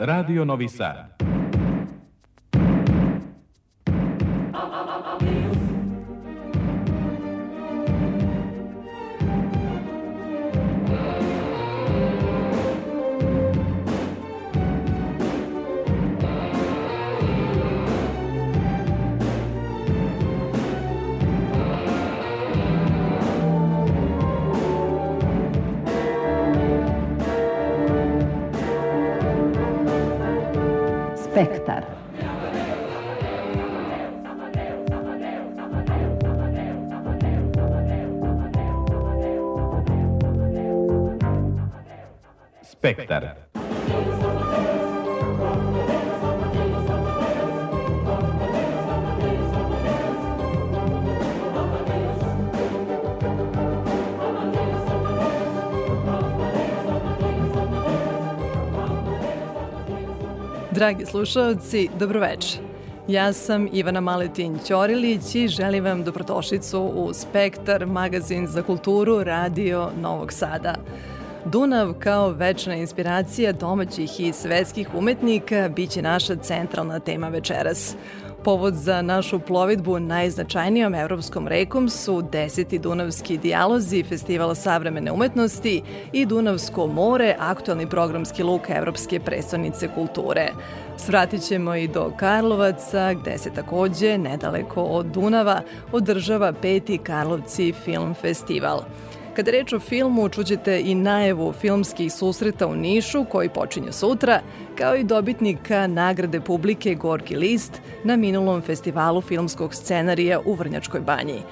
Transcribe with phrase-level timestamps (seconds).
[0.00, 1.27] Radio Novi Sad.
[42.94, 43.28] Spektar.
[60.70, 62.58] Dragi slušalci, dobroveče.
[63.08, 69.90] Ja sam Ivana Maletin Ćorilić i želim vam dobrodošlicu u Spektar, magazin za kulturu Radio
[70.00, 70.74] Novog Sada.
[71.52, 77.96] Dunav kao večna inspiracija domaćih i svetskih umetnika biće naša centralna tema večeras.
[78.44, 85.82] Povod za našu plovidbu najznačajnijom evropskom rekom su deseti Dunavski dijalozi, festival savremene umetnosti
[86.12, 90.48] i Dunavsko more, aktualni programski luk Evropske predstavnice kulture.
[90.96, 95.60] Svratit ćemo i do Karlovaca, gde se takođe, nedaleko od Dunava,
[95.92, 98.80] održava peti Karlovci film festival.
[99.38, 104.40] Kada reč o filmu, čućete i najevu filmskih susreta u Nišu, koji počinju sutra,
[104.78, 111.42] kao i dobitnika nagrade publike Gorki List na minulom festivalu filmskog scenarija u Vrnjačkoj banji.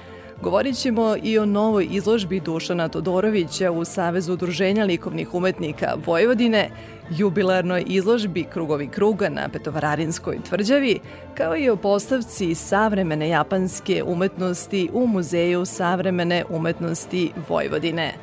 [0.41, 6.69] Govorit ćemo i o novoj izložbi Dušana Todorovića u Savezu udruženja likovnih umetnika Vojvodine,
[7.09, 10.99] jubilarnoj izložbi Krugovi kruga na Petovararinskoj tvrđavi,
[11.35, 18.13] kao i o postavci savremene japanske umetnosti u Muzeju savremene umetnosti Vojvodine.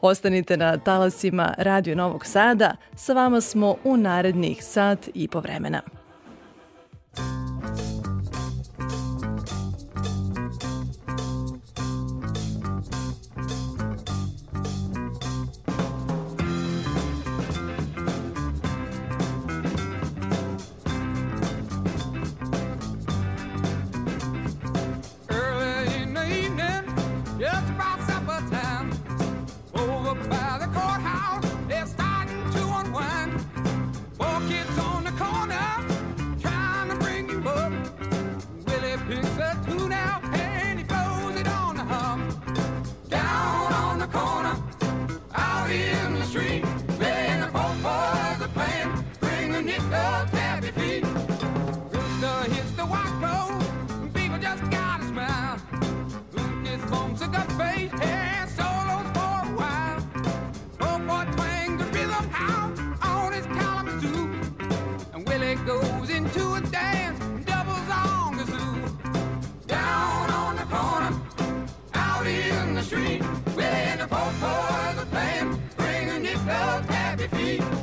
[0.00, 5.80] Ostanite na talasima Radio Novog Sada, sa vama smo u narednih sat i po vremena.
[45.70, 46.62] In the street,
[46.98, 51.04] playing the folk boys are playing, bringing it up happy feet.
[51.92, 55.58] Rooster hits the white road, people just gotta smile.
[56.32, 60.00] Lucas bumps a gut bass and solos for a while.
[60.80, 64.28] Oh boy, twang the rhythm out on his Kalamazoo,
[65.14, 68.96] and Willie goes into a dance, and doubles on the zoo.
[69.68, 71.12] Down on the corner,
[71.94, 73.22] out in the street,
[73.54, 74.69] Willie and the folk boys
[77.30, 77.79] feet.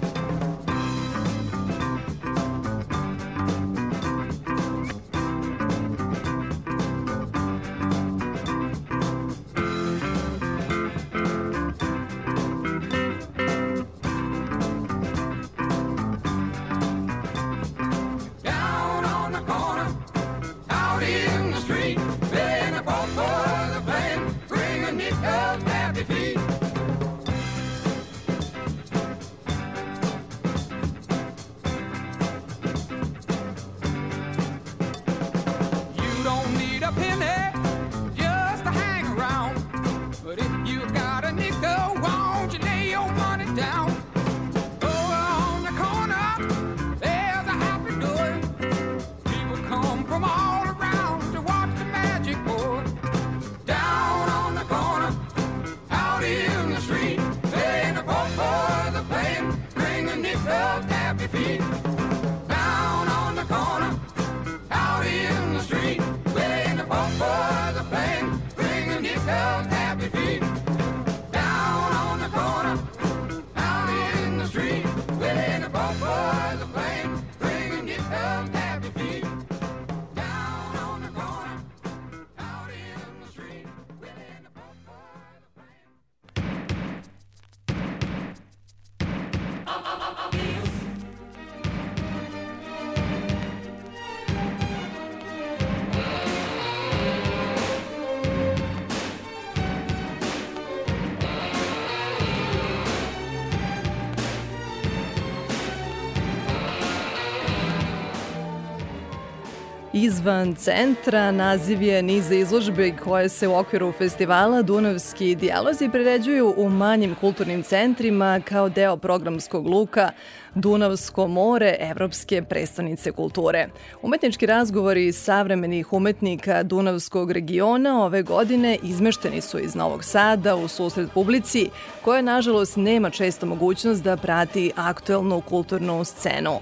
[110.03, 111.31] Izvan centra.
[111.31, 117.63] Naziv je niza izložbe koje se u okviru festivala Dunavski dijalozi priređuju u manjim kulturnim
[117.63, 120.11] centrima kao deo programskog luka
[120.55, 123.67] Dunavsko more Evropske prestonice kulture.
[124.01, 131.09] Umetnički razgovori savremenih umetnika Dunavskog regiona ove godine izmešteni su iz Novog Sada u susret
[131.13, 131.69] publici,
[132.01, 136.59] koja nažalost nema često mogućnost da prati aktuelnu kulturnu scenu.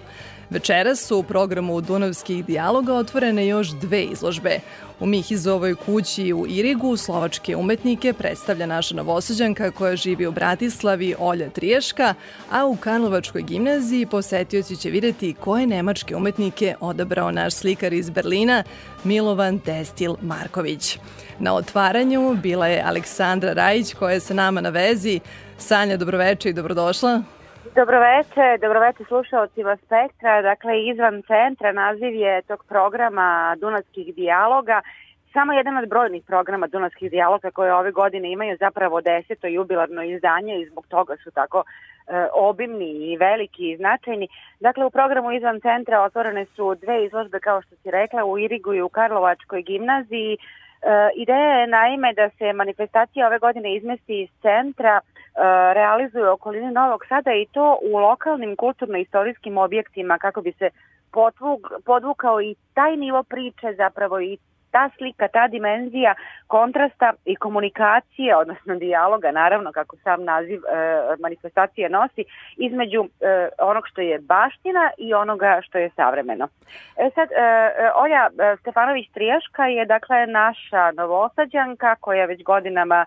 [0.50, 4.60] Večeras su u programu Dunavskih dijaloga otvorene još dve izložbe.
[5.00, 11.50] U Mihizovoj kući u Irigu slovačke umetnike predstavlja naša novosađanka koja živi u Bratislavi Olja
[11.50, 12.14] Triješka,
[12.52, 18.64] a u Karlovačkoj gimnaziji posetioci će videti koje nemačke umetnike odabrao naš slikar iz Berlina
[19.04, 20.98] Milovan Destil Marković.
[21.40, 25.20] Na otvaranju bila je Aleksandra Rajić koja je sa nama na vezi.
[25.58, 27.24] Sanja, dobroveče i dobrodošla.
[27.76, 30.42] Dobroveče, dobroveče slušalcima Spektra.
[30.42, 34.82] Dakle, izvan centra naziv je tog programa Dunavskih dijaloga.
[35.34, 40.60] Samo jedan od brojnih programa Dunavskih dijaloga koje ove godine imaju zapravo deseto jubilarno izdanje
[40.60, 44.28] i zbog toga su tako e, obimni i veliki i značajni.
[44.60, 48.74] Dakle, u programu izvan centra otvorene su dve izložbe, kao što si rekla, u Irigu
[48.74, 50.34] i u Karlovačkoj gimnaziji.
[50.34, 50.38] E,
[51.16, 55.00] ideja je naime da se manifestacija ove godine izmesti iz centra
[55.74, 60.70] realizuje u okolini Novog Sada i to u lokalnim kulturno-istorijskim objektima kako bi se
[61.12, 64.38] potvuk, podvukao i taj nivo priče zapravo i
[64.76, 66.16] ta slika, ta dimenzija
[66.48, 70.66] kontrasta i komunikacije, odnosno dijaloga, naravno kako sam naziv e,
[71.20, 72.24] manifestacije nosi,
[72.58, 76.48] između e, onog što je baština i onoga što je savremeno.
[76.98, 83.06] E sad, e, e Olja e, Stefanović Trijaška je dakle naša novosađanka koja već godinama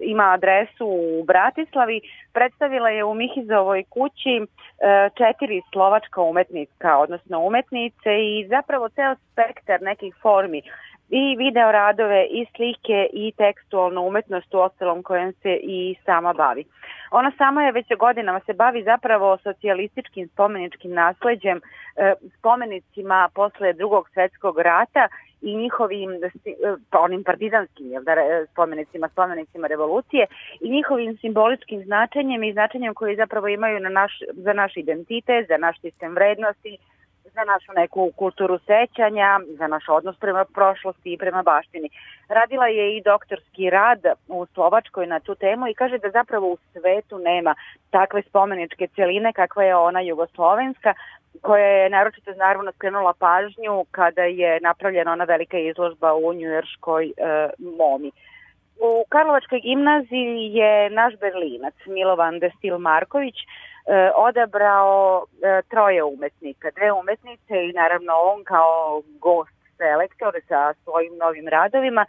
[0.00, 2.00] ima adresu u Bratislavi,
[2.32, 4.46] predstavila je u Mihizovoj kući
[5.18, 10.62] četiri slovačka umetnika, odnosno umetnice i zapravo ceo spektar nekih formi
[11.10, 16.64] i video radove i slike i tekstualnu umetnost u ostalom kojem se i sama bavi.
[17.10, 21.60] Ona sama je već godinama se bavi zapravo socijalističkim spomeničkim nasleđem,
[22.38, 25.08] spomenicima posle drugog svetskog rata
[25.42, 26.10] i njihovim
[26.90, 28.14] pa onim partizanskim jel da,
[28.52, 30.26] spomenicima, spomenicima revolucije
[30.60, 35.56] i njihovim simboličkim značenjem i značenjem koje zapravo imaju na naš, za naš identitet, za
[35.56, 36.78] naš sistem vrednosti,
[37.34, 41.88] za našu neku kulturu sećanja, za naš odnos prema prošlosti i prema baštini.
[42.28, 46.58] Radila je i doktorski rad u Slovačkoj na tu temu i kaže da zapravo u
[46.72, 47.54] svetu nema
[47.90, 50.94] takve spomeničke celine kakva je ona jugoslovenska,
[51.42, 57.12] koja je naročito naravno skrenula pažnju kada je napravljena ona velika izložba u njujorškoj e,
[57.78, 58.10] momi.
[58.80, 63.34] U Karlovačkoj gimnaziji je naš berlinac Milovan Destil Marković
[64.14, 71.48] odabrao e, troje umetnika, dve umetnice i naravno on kao gost selektor sa svojim novim
[71.48, 72.06] radovima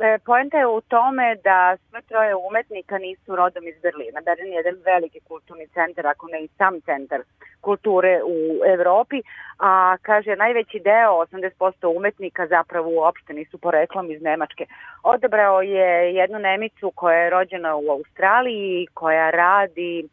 [0.00, 4.20] E, poenta je u tome da sve troje umetnika nisu rodom iz Berlina.
[4.20, 7.20] Berlin je jedan veliki kulturni centar, ako ne i sam centar
[7.60, 9.22] kulture u Evropi,
[9.58, 14.66] a kaže najveći deo, 80% umetnika zapravo uopšte nisu poreklom iz Nemačke.
[15.02, 20.08] Odabrao je jednu Nemicu koja je rođena u Australiji, koja radi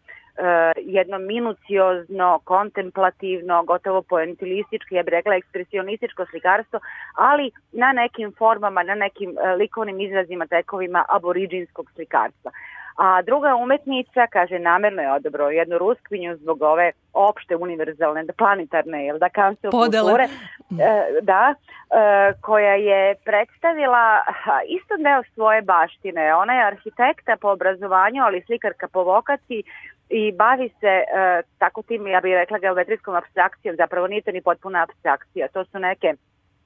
[0.78, 6.80] jedno minuciozno, kontemplativno, gotovo poentilističko, ja bih rekla ekspresionističko slikarstvo,
[7.16, 12.52] ali na nekim formama, na nekim uh, likovnim izrazima, tekovima aboriđinskog slikarstva.
[12.96, 19.20] A druga umetnica, kaže, namerno je odabrao jednu ruskvinju zbog ove opšte univerzalne, planetarne, jel
[19.20, 24.24] da, kancel kulture, e, da, e, koja je predstavila
[24.68, 26.36] isto deo svoje baštine.
[26.36, 29.64] Ona je arhitekta po obrazovanju, ali slikarka po vokaciji,
[30.10, 34.42] i bavi se e, tako tim, ja bih rekla, geometrijskom abstrakcijom, zapravo nije to ni
[34.42, 36.14] potpuna abstrakcija, to su neke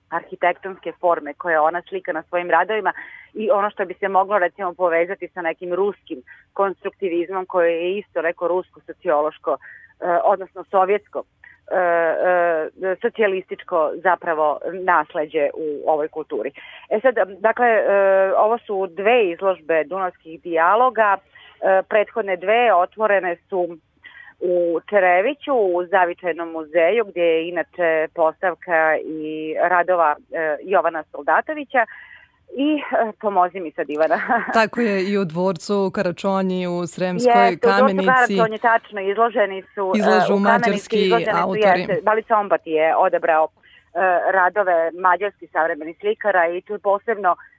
[0.10, 2.94] arhitektonske forme koje ona slika na svojim radovima.
[3.34, 6.22] I ono što bi se moglo recimo povezati sa nekim ruskim
[6.54, 9.58] konstruktivizmom koje je isto neko rusko sociološko, e,
[10.24, 11.24] odnosno sovjetsko
[11.72, 16.52] e, e, socijalističko zapravo nasleđe u ovoj kulturi.
[16.90, 17.84] E sad, dakle, e,
[18.38, 21.39] ovo su dve izložbe Dunavskih dijaloga, E,
[21.90, 23.78] prethodne dve otvorene su
[24.40, 31.86] u Čereviću, u Zavičajnom muzeju, gdje je inače postavka i radova e, Jovana Soldatovića,
[32.58, 34.20] i e, pomozi mi sad Ivana.
[34.54, 37.98] Tako je i u dvorcu Karačonji u Sremskoj jeste, kamenici.
[37.98, 41.80] Jeste, u dvorcu Karačonji tačno izloženi su Izlažu uh, mađarski autori.
[41.80, 43.52] Jeste, Balica Ombati je odebrao uh,
[44.34, 47.59] radove mađarskih savremenih slikara i tu posebno E,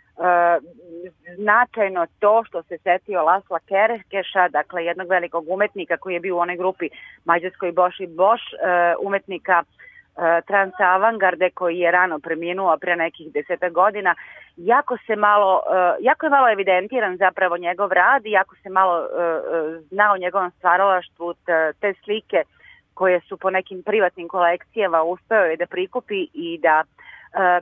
[1.37, 6.39] značajno to što se setio Lasla Kerekeša, dakle jednog velikog umetnika koji je bio u
[6.39, 6.89] onoj grupi
[7.25, 13.33] Mađarskoj Boš i Boš, e, umetnika e, Trans Avangarde koji je rano preminuo pre nekih
[13.33, 14.15] deseta godina,
[14.57, 19.09] jako se malo, e, jako je malo evidentiran zapravo njegov rad i jako se malo
[19.81, 21.35] zna o njegovom stvaralaštvu
[21.81, 22.43] te slike
[22.95, 27.10] koje su po nekim privatnim kolekcijama uspeo je da prikupi i da E,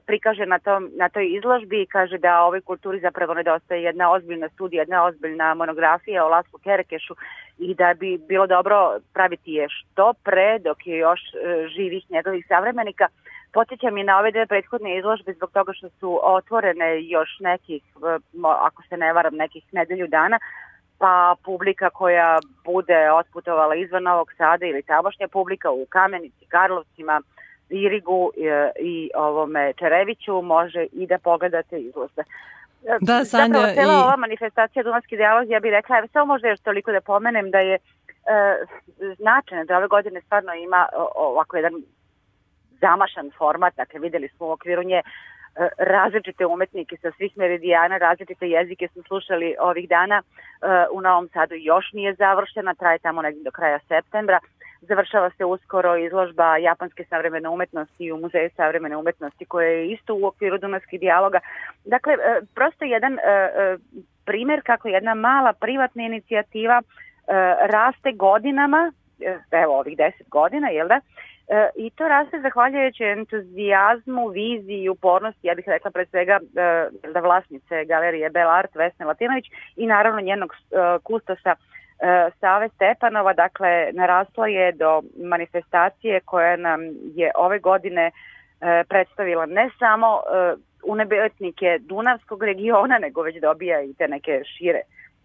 [0.07, 4.49] prikaže na, tom, na toj izložbi i kaže da ovoj kulturi zapravo nedostaje jedna ozbiljna
[4.49, 7.15] studija, jedna ozbiljna monografija o Laslu Kerekešu
[7.59, 12.47] i da bi bilo dobro praviti je što pre dok je još e, živih njegovih
[12.49, 13.09] savremenika.
[13.53, 18.19] Podsjećam i na ove dve prethodne izložbe zbog toga što su otvorene još nekih, e,
[18.43, 20.39] ako se ne varam, nekih nedelju dana,
[20.99, 27.21] pa publika koja bude otputovala izvan Novog Sada ili tamošnja publika u Kamenici, Karlovcima,
[27.71, 32.23] Irigu i, e, i ovome Čereviću može i da pogledate izložbe.
[33.01, 33.97] Da, Sanja, Zapravo, cela i...
[33.97, 37.59] ova manifestacija Dunavski dijalog, ja bih rekla, evo samo možda još toliko da pomenem da
[37.59, 37.81] je e,
[39.19, 41.73] značajno da ove godine stvarno ima ovako jedan
[42.81, 45.03] zamašan format, dakle videli smo u okviru nje e,
[45.79, 50.23] različite umetnike sa svih meridijana, različite jezike smo slušali ovih dana.
[50.23, 50.23] E,
[50.93, 54.39] u Novom Sadu još nije završena, traje tamo negdje do kraja septembra.
[54.81, 60.27] Završava se uskoro izložba japanske savremene umetnosti u Muzeju savremene umetnosti koja je isto u
[60.27, 61.41] okviru Dunavskih dijaloga.
[61.85, 63.77] Dakle, e, prosto jedan e, e,
[64.25, 66.83] primer kako jedna mala privatna inicijativa
[67.61, 68.93] raste godinama,
[69.51, 71.01] evo ovih deset godina, jel da?
[71.77, 76.39] I to raste zahvaljujući entuzijazmu, viziji upornosti, ja bih rekla pre svega
[77.13, 79.45] da vlasnice galerije Bell Art, Vesne Latinović
[79.77, 80.53] i naravno njenog
[81.03, 81.57] kustosa
[82.01, 86.81] E, Save Stepanova, dakle narasla je do manifestacije koja nam
[87.15, 93.95] je ove godine e, predstavila ne samo e, unebetnike Dunavskog regiona, nego već dobija i
[93.95, 94.81] te neke šire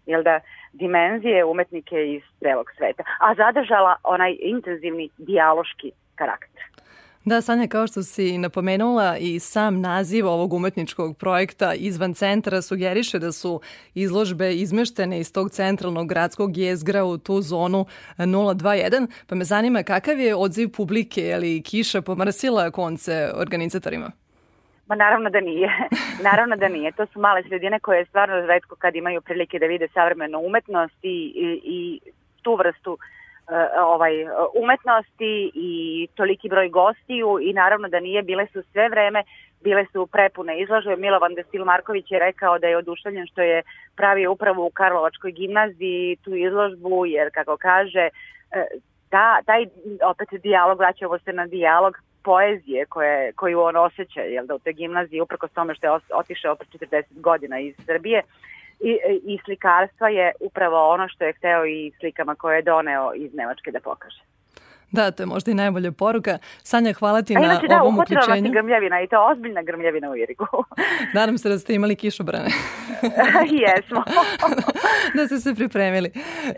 [0.06, 0.40] jel da,
[0.72, 6.62] dimenzije umetnike iz celog sveta, a zadržala onaj intenzivni dijaloški karakter.
[7.26, 13.18] Da, Sanja, kao što si napomenula i sam naziv ovog umetničkog projekta izvan centra sugeriše
[13.18, 13.60] da su
[13.94, 17.86] izložbe izmeštene iz tog centralnog gradskog jezgra u tu zonu
[18.18, 24.10] 021, pa me zanima kakav je odziv publike, je li kiša pomrsila konce organizatorima?
[24.86, 25.68] Ma naravno da nije.
[26.30, 26.92] naravno da nije.
[26.92, 31.32] To su male sredine koje stvarno redko kad imaju prilike da vide savremenu umetnost i,
[31.36, 32.00] i, i
[32.42, 32.98] tu vrstu
[33.48, 34.12] E, ovaj
[34.54, 39.22] umetnosti i toliki broj gostiju i naravno da nije, bile su sve vreme,
[39.60, 40.96] bile su prepune izložbe.
[40.96, 43.62] Milovan Desil Marković je rekao da je oduševljen što je
[43.96, 48.08] pravio upravo u Karlovačkoj gimnaziji tu izložbu, jer kako kaže,
[48.50, 48.66] e,
[49.10, 49.66] ta, taj
[50.10, 51.94] opet dijalog, vraćamo se na dijalog
[52.24, 56.56] poezije koje, koju on osjeća, jel da u toj gimnaziji, uprko tome što je otišao
[56.56, 58.22] pre 40 godina iz Srbije,
[58.80, 63.34] i, i slikarstva je upravo ono što je hteo i slikama koje je doneo iz
[63.34, 64.22] Nemačke da pokaže.
[64.94, 66.38] Da, to je možda i najbolja poruka.
[66.62, 68.36] Sanja, hvala ti A na da, ovom uključenju.
[68.36, 70.46] Inače da, grmljavina i to ozbiljna grmljavina u Irigu.
[71.14, 72.50] Nadam se da ste imali kišobrane.
[73.62, 74.02] Jesmo.
[75.14, 76.10] da ste se pripremili.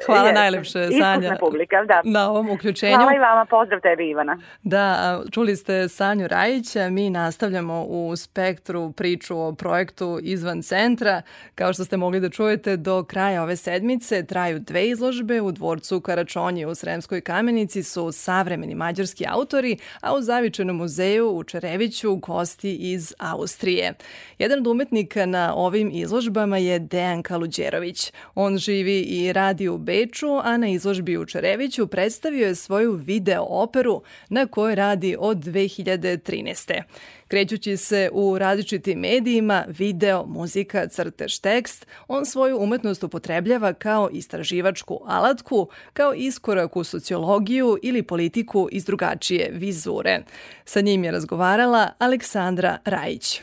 [0.07, 0.40] Hvala Jesmo.
[0.40, 1.16] najlepše, Sanja.
[1.16, 2.00] Iskusna publika, da.
[2.05, 2.97] Na ovom uključenju.
[2.97, 4.38] Hvala i vama, pozdrav tebi Ivana.
[4.62, 11.23] Da, čuli ste Sanju Rajića, mi nastavljamo u spektru priču o projektu izvan centra.
[11.55, 16.00] Kao što ste mogli da čujete, do kraja ove sedmice traju dve izložbe u dvorcu
[16.00, 22.75] Karačonje u Sremskoj kamenici su savremeni mađarski autori, a u Zavičenom muzeju u Čereviću gosti
[22.75, 23.95] iz Austrije.
[24.38, 28.12] Jedan od umetnika na ovim izložbama je Dejan Kaluđerović.
[28.35, 33.47] On živi i radi u Beču, a na izložbi u Čereviću predstavio je svoju video
[33.49, 36.83] operu na kojoj radi od 2013.
[37.28, 45.00] Krećući se u različitim medijima, video, muzika, crtež, tekst, on svoju umetnost upotrebljava kao istraživačku
[45.06, 50.23] alatku, kao iskorak u sociologiju ili politiku iz drugačije vizure.
[50.64, 53.42] Sa njim je razgovarala Aleksandra Rajić.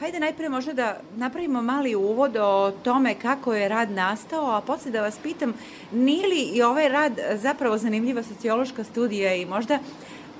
[0.00, 4.90] Hajde najpre možda da napravimo mali uvod o tome kako je rad nastao, a posle
[4.90, 5.54] da vas pitam,
[5.92, 9.78] nije li i ovaj rad zapravo zanimljiva sociološka studija i možda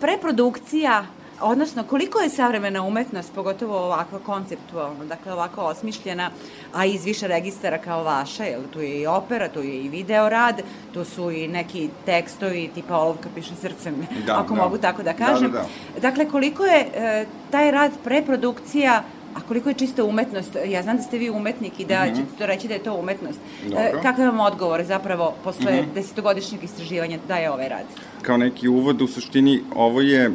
[0.00, 1.06] preprodukcija
[1.40, 6.30] odnosno koliko je savremena umetnost, pogotovo ovakva konceptualna, dakle ovako osmišljena,
[6.74, 10.28] a iz više registara kao vaša, jer tu je i opera, tu je i video
[10.28, 10.62] rad,
[10.94, 13.94] tu su i neki tekstovi tipa olovka piše srcem,
[14.26, 14.62] da, ako da.
[14.62, 15.50] mogu tako da kažem.
[15.50, 15.64] Da, da,
[15.94, 16.00] da.
[16.00, 19.02] Dakle, koliko je e, taj rad preprodukcija
[19.36, 20.56] A koliko je čista umetnost?
[20.66, 22.16] Ja znam da ste vi umetnik i da mm -hmm.
[22.16, 23.40] ćete to reći da je to umetnost.
[23.64, 23.78] Dobro.
[23.80, 25.94] E, kakav vam odgovor zapravo posle mm -hmm.
[25.94, 27.84] desetogodišnjeg istraživanja daje ovaj rad?
[28.22, 30.30] Kao neki uvod, u suštini, ovo je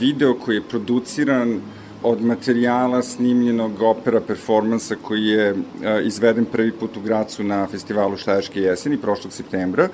[0.00, 1.60] video koji je produciran
[2.02, 5.58] od materijala snimljenog opera performansa koji je uh,
[6.04, 9.88] izveden prvi put u Gracu na festivalu Štajerske jeseni prošlog septembra.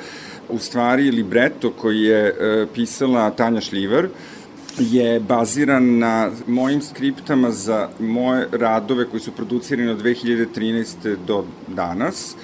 [0.49, 4.09] U stvari libreto koji je uh, pisala Tanja Šljivar,
[4.79, 11.17] je baziran na mojim skriptama za moje radove koji su producirani od 2013.
[11.27, 12.37] do danas.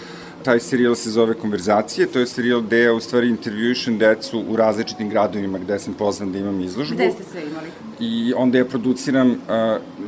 [0.47, 4.57] Taj serijal se zove Konverzacije, to je serijal gde ja u stvari intervjušem decu u
[4.57, 6.95] različitim gradovima gde sam pozvan da imam izložbu.
[6.95, 7.69] Gde ste sve imali?
[8.01, 9.37] I onda ja produciram uh,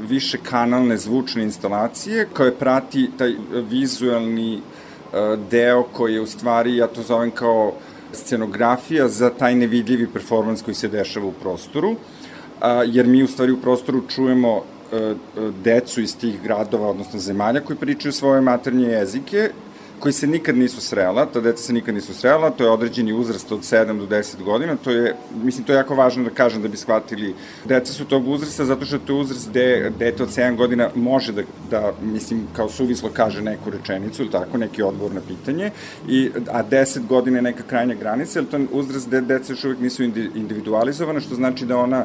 [0.09, 3.35] više kanalne zvučne instalacije koje prati taj
[3.71, 7.73] vizualni uh, deo koji je u stvari, ja to zovem kao
[8.13, 11.97] scenografija za taj nevidljivi performans koji se dešava u prostoru,
[12.61, 15.15] a, jer mi u stvari u prostoru čujemo e, e,
[15.65, 19.51] decu iz tih gradova, odnosno zemalja koji pričaju svoje maternje jezike
[19.99, 23.53] koji se nikad nisu srela, ta deca se nikad nisu srela, to je određeni uzrast
[23.53, 25.15] od 7 do 10 godina, to je,
[25.45, 28.85] mislim, to je jako važno da kažem da bi shvatili, deca su tog uzrasta zato
[28.85, 33.11] što to je uzrast gde dete od 7 godina može da, da mislim, kao suvislo
[33.13, 35.71] kaže neku rečenicu ili tako, neki odgovor na pitanje,
[36.09, 39.65] i, a 10 godina je neka krajnja granica, jer to je uzrast gde deca još
[39.65, 42.05] uvek nisu individualizovane, što znači da ona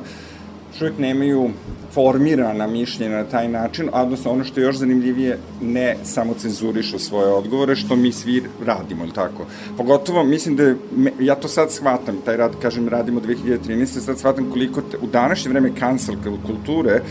[0.73, 1.49] još uvijek nemaju
[1.93, 7.33] formirana mišljenja na taj način, odnosno ono što je još zanimljivije, ne samo cenzurišu svoje
[7.33, 9.45] odgovore, što mi svi radimo, ili tako?
[9.77, 10.75] Pogotovo, mislim da, je,
[11.19, 13.85] ja to sad shvatam, taj rad, kažem, radimo 2013.
[13.85, 16.15] Sad shvatam koliko te, u današnje vreme cancel
[16.45, 17.01] kulture,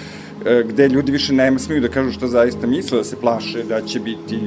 [0.46, 3.80] e, gde ljudi više nema smiju da kažu što zaista misle, da se plaše da
[3.80, 4.38] će biti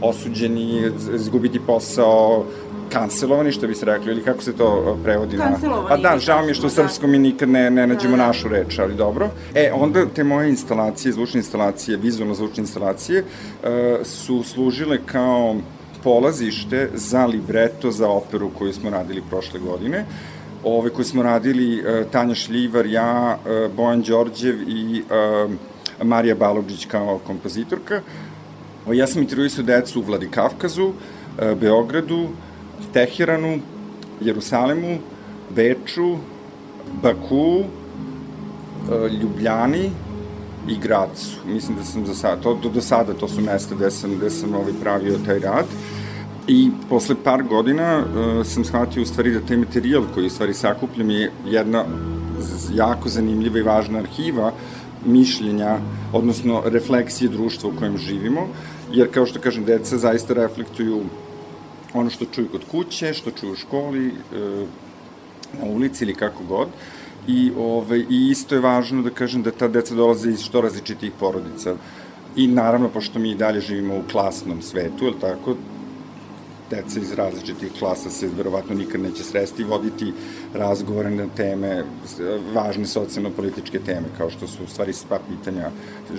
[0.00, 2.44] osuđeni, izgubiti posao,
[2.92, 5.58] kancelovani, što bi se rekli, ili kako se to prevodi na...
[5.88, 6.74] Pa da, žao mi je što u da.
[6.74, 8.26] srpskom mi nikad ne, ne nađemo da, da.
[8.26, 9.30] našu reč, ali dobro.
[9.54, 15.56] E, onda te moje instalacije, zvučne instalacije, vizualno zvučne instalacije, uh, su služile kao
[16.02, 20.04] polazište za libreto za operu koju smo radili prošle godine
[20.64, 23.38] ove koje smo radili uh, Tanja Šljivar, ja,
[23.76, 25.02] Bojan Đorđev i
[26.02, 28.00] Marija Balogđić kao kompozitorka.
[28.92, 30.92] Ja sam intervjuisao decu u Vladikavkazu,
[31.60, 32.28] Beogradu,
[32.92, 33.58] Teheranu,
[34.20, 34.98] Jerusalemu,
[35.50, 36.16] Beču,
[37.02, 39.90] Baku, e, Ljubljani
[40.68, 41.36] i Gracu.
[41.46, 44.30] Mislim da sam za sada, to, do, do sada to su mesta gde sam, gde
[44.30, 45.64] sam ovaj pravio taj rad.
[46.48, 50.54] I posle par godina uh, sam shvatio u stvari da taj materijal koji u stvari
[50.54, 51.84] sakupljam je jedna
[52.74, 54.52] jako zanimljiva i važna arhiva
[55.06, 55.78] mišljenja,
[56.12, 58.48] odnosno refleksije društva u kojem živimo,
[58.92, 61.00] jer kao što kažem, deca zaista reflektuju
[61.94, 64.12] ono što čuju kod kuće, što čuju u školi, e,
[65.58, 66.68] na ulici ili kako god.
[67.26, 71.12] I, ovaj, I isto je važno da kažem da ta deca dolaze iz što različitih
[71.20, 71.76] porodica.
[72.36, 75.56] I naravno, pošto mi i dalje živimo u klasnom svetu, je tako,
[76.70, 80.12] deca iz različitih klasa se verovatno nikad neće sresti i voditi
[80.54, 81.84] razgovore na teme,
[82.54, 85.70] važne socijalno-političke teme, kao što su u stvari sva pitanja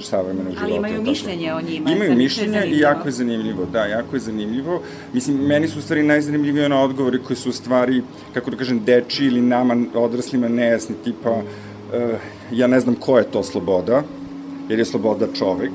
[0.01, 0.65] savremenog života.
[0.65, 1.91] Ali imaju mišljenje o njima.
[1.91, 4.81] Imaju mišljenje i jako je zanimljivo, da, jako je zanimljivo.
[5.13, 8.01] Mislim, meni su u stvari najzanimljivije na odgovori koji su u stvari,
[8.33, 11.43] kako da kažem, deči ili nama odraslima nejasni, tipa, uh,
[12.51, 14.03] ja ne znam ko je to sloboda,
[14.69, 15.71] jer je sloboda čovek,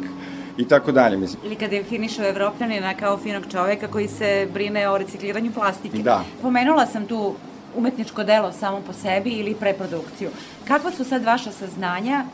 [0.61, 1.16] i tako dalje.
[1.16, 1.42] Mislim.
[1.44, 5.99] Ili kada definišu Evropljanina kao finog čoveka koji se brine o recikliranju plastike.
[5.99, 6.25] Da.
[6.42, 7.35] Pomenula sam tu
[7.77, 10.31] umetničko delo samo po sebi ili preprodukciju.
[10.68, 12.25] Kakva su sad vaša saznanja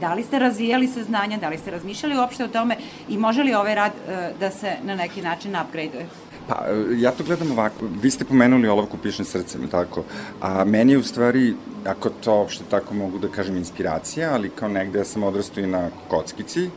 [0.00, 2.76] Da li ste razvijali saznanja, da li ste razmišljali uopšte o tome
[3.08, 6.06] i može li ovaj rad uh, da se na neki način upgrade-uje?
[6.48, 6.64] Pa,
[6.96, 10.04] ja to gledam ovako, vi ste pomenuli olovku pišne srcem, tako,
[10.40, 11.54] a meni je u stvari,
[11.86, 15.66] ako to uopšte tako mogu da kažem, inspiracija, ali kao negde ja sam odrastao i
[15.66, 16.70] na kockici,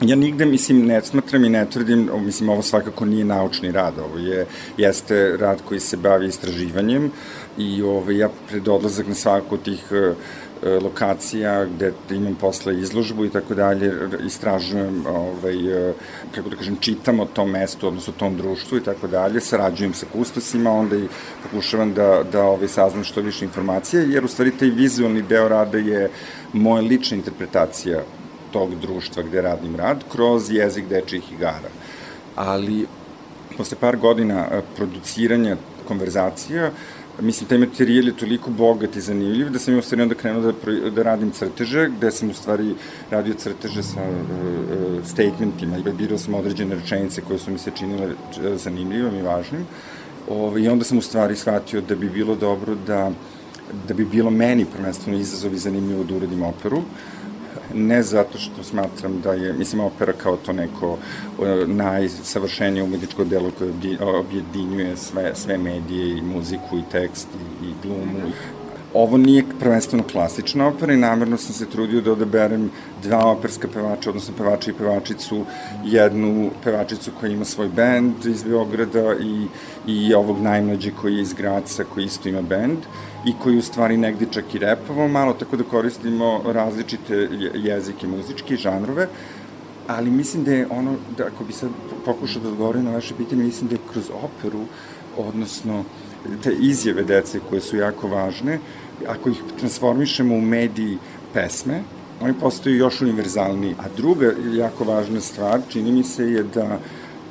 [0.00, 4.18] Ja nigde, mislim, ne smatram i ne tvrdim, mislim, ovo svakako nije naučni rad, ovo
[4.18, 7.10] je, jeste rad koji se bavi istraživanjem
[7.58, 12.80] i ovo, ja pred odlazak na svaku od tih e, e, lokacija gde imam posle
[12.80, 13.92] izložbu i tako dalje,
[14.26, 15.56] istražujem, ovaj,
[16.34, 19.94] kako da kažem, čitam o tom mestu, odnosno o tom društvu i tako dalje, sarađujem
[19.94, 21.08] sa kustosima, onda i
[21.42, 25.78] pokušavam da, da ovaj, saznam što više informacije, jer u stvari taj vizualni deo rada
[25.78, 26.10] je
[26.52, 28.02] moja lična interpretacija
[28.56, 31.68] tog društva gde radim rad kroz jezik dečijih igara.
[32.36, 32.86] Ali
[33.56, 35.56] posle par godina e, produciranja
[35.88, 36.70] konverzacija,
[37.20, 40.42] mislim, taj materijal je toliko bogat i zanimljiv da sam je u stvari onda krenuo
[40.42, 42.74] da, da radim crteže, gde sam u stvari
[43.10, 48.14] radio crteže sa uh, statementima i birao sam određene rečenice koje su mi se činile
[48.56, 49.66] zanimljivom i važnim.
[50.28, 53.10] Ove, I onda sam u stvari shvatio da bi bilo dobro da
[53.88, 56.82] da bi bilo meni prvenstveno izazov i zanimljivo da uradim operu,
[57.74, 60.98] ne zato što smatram da je, mislim, opera kao to neko
[61.42, 67.28] e, najsavršenije umetničko delo koje objedinjuje sve, sve medije i muziku i tekst
[67.62, 68.32] i, i glumu,
[68.96, 72.70] Ovo nije prvenstveno klasična opera i namerno sam se trudio da odaberem
[73.02, 75.44] dva operska pevača, odnosno pevača i pevačicu,
[75.84, 79.46] jednu pevačicu koja ima svoj bend iz Beograda i,
[79.86, 82.78] i ovog najmlađe koji je iz Graca, koji isto ima bend
[83.24, 88.56] i koji u stvari negde čak i repovao malo, tako da koristimo različite jezike muzičke,
[88.56, 89.08] žanrove,
[89.86, 91.70] ali mislim da je ono, da ako bi sad
[92.04, 94.64] pokušao da odgovorim na vaše pitanje, mislim da je kroz operu,
[95.16, 95.84] odnosno
[96.42, 98.58] te izjave dece koje su jako važne,
[99.08, 100.98] ako ih transformišemo u mediji
[101.32, 101.82] pesme,
[102.20, 103.74] oni postaju još univerzalniji.
[103.78, 106.78] A druga jako važna stvar, čini mi se, je da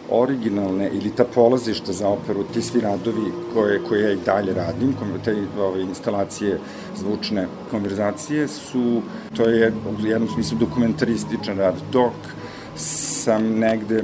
[0.09, 4.95] originalne ili ta polazišta za operu, ti svi radovi koje, koje ja i dalje radim,
[5.23, 6.59] te ove, instalacije
[6.95, 9.01] zvučne konverzacije su,
[9.37, 12.13] to je u jednom smislu dokumentarističan rad, dok
[12.75, 14.03] sam negde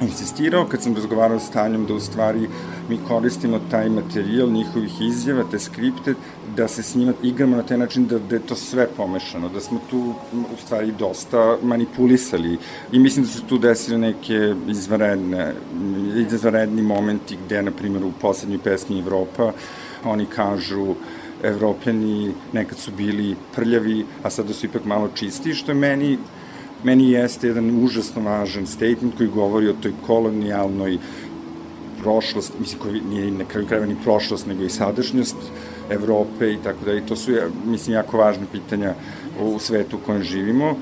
[0.00, 2.48] insistirao kad sam razgovarao s Tanjom da u stvari
[2.88, 6.14] mi koristimo taj materijal njihovih izjava, te skripte,
[6.56, 9.60] da se s njima igramo na taj način da, da je to sve pomešano, da
[9.60, 12.58] smo tu u stvari dosta manipulisali.
[12.92, 15.52] I mislim da su tu desile neke izvaredne,
[16.32, 19.52] izvaredni momenti gde, na primjer, u poslednjoj pesmi Evropa
[20.04, 20.94] oni kažu
[21.42, 26.18] evropljani nekad su bili prljavi, a sada su ipak malo čisti, što je meni
[26.84, 30.98] meni jeste jedan užasno važan statement koji govori o toj kolonijalnoj
[32.02, 35.36] prošlost, mislim, koji nije na kraju krajeva ni prošlost, nego i sadašnjost
[35.90, 37.32] Evrope i tako da i to su,
[37.64, 38.94] mislim, jako važne pitanja
[39.40, 40.76] u svetu u kojem živimo.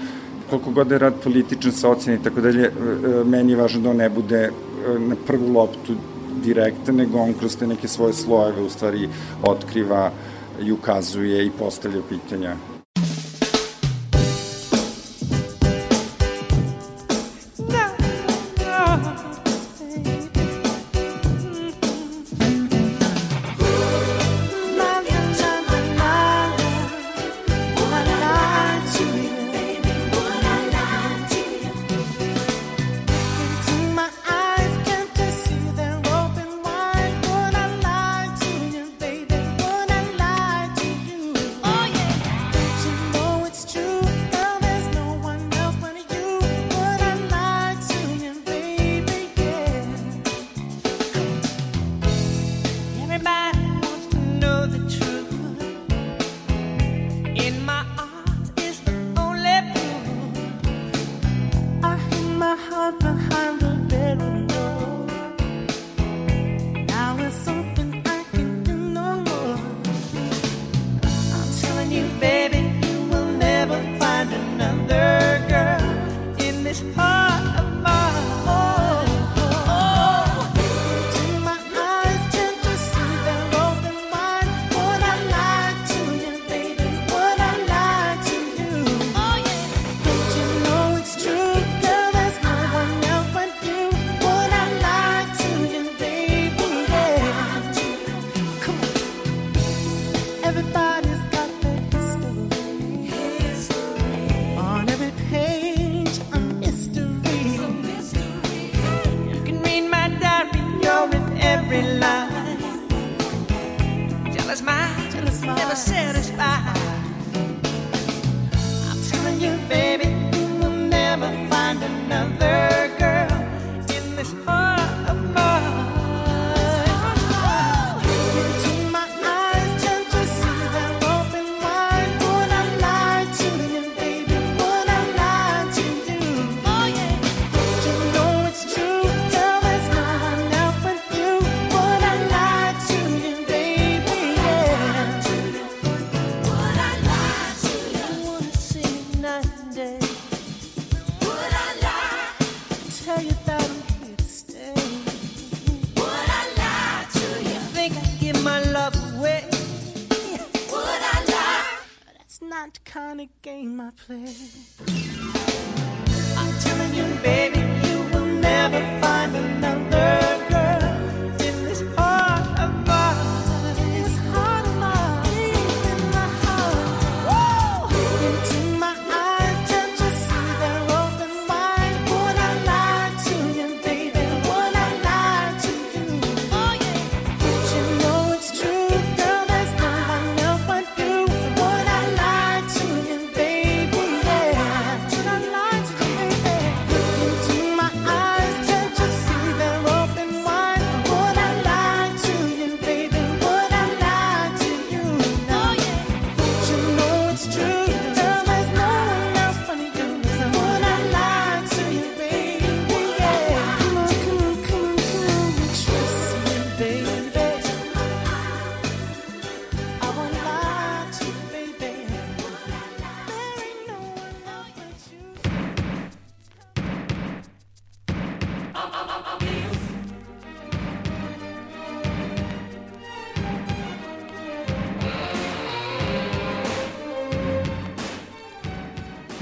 [0.50, 3.90] Koliko god je rad političan, socijalni i tako dalje, e, e, meni je važno da
[3.90, 4.50] on ne bude e,
[4.98, 5.94] na prvu loptu
[6.44, 9.08] direktan, nego on kroz te neke svoje slojeve u stvari
[9.42, 10.10] otkriva
[10.62, 12.56] i ukazuje i postavlja pitanja.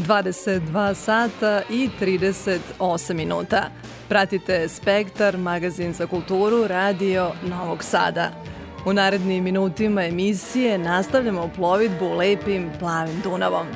[0.08, 3.70] 22 sata i 38 minuta.
[4.08, 8.30] Pratite Spektar, magazin za kulturu, radio Novog Sada.
[8.86, 13.66] U narednim minutima emisije nastavljamo plovidbu lepim plavim Dunavom.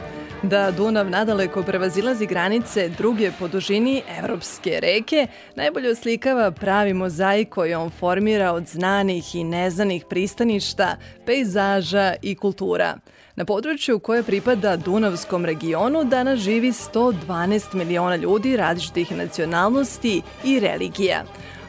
[0.42, 7.75] Da Dunav nadaleko prevazilazi granice druge po dužini evropske reke, najbolje oslikava pravi mozaik koji
[7.75, 12.97] on formira od znanih i neznanih pristaništa, pejzaža i kultura.
[13.37, 21.25] Na području koje pripada Dunavskom regionu danas živi 112 miliona ljudi različitih nacionalnosti i religija.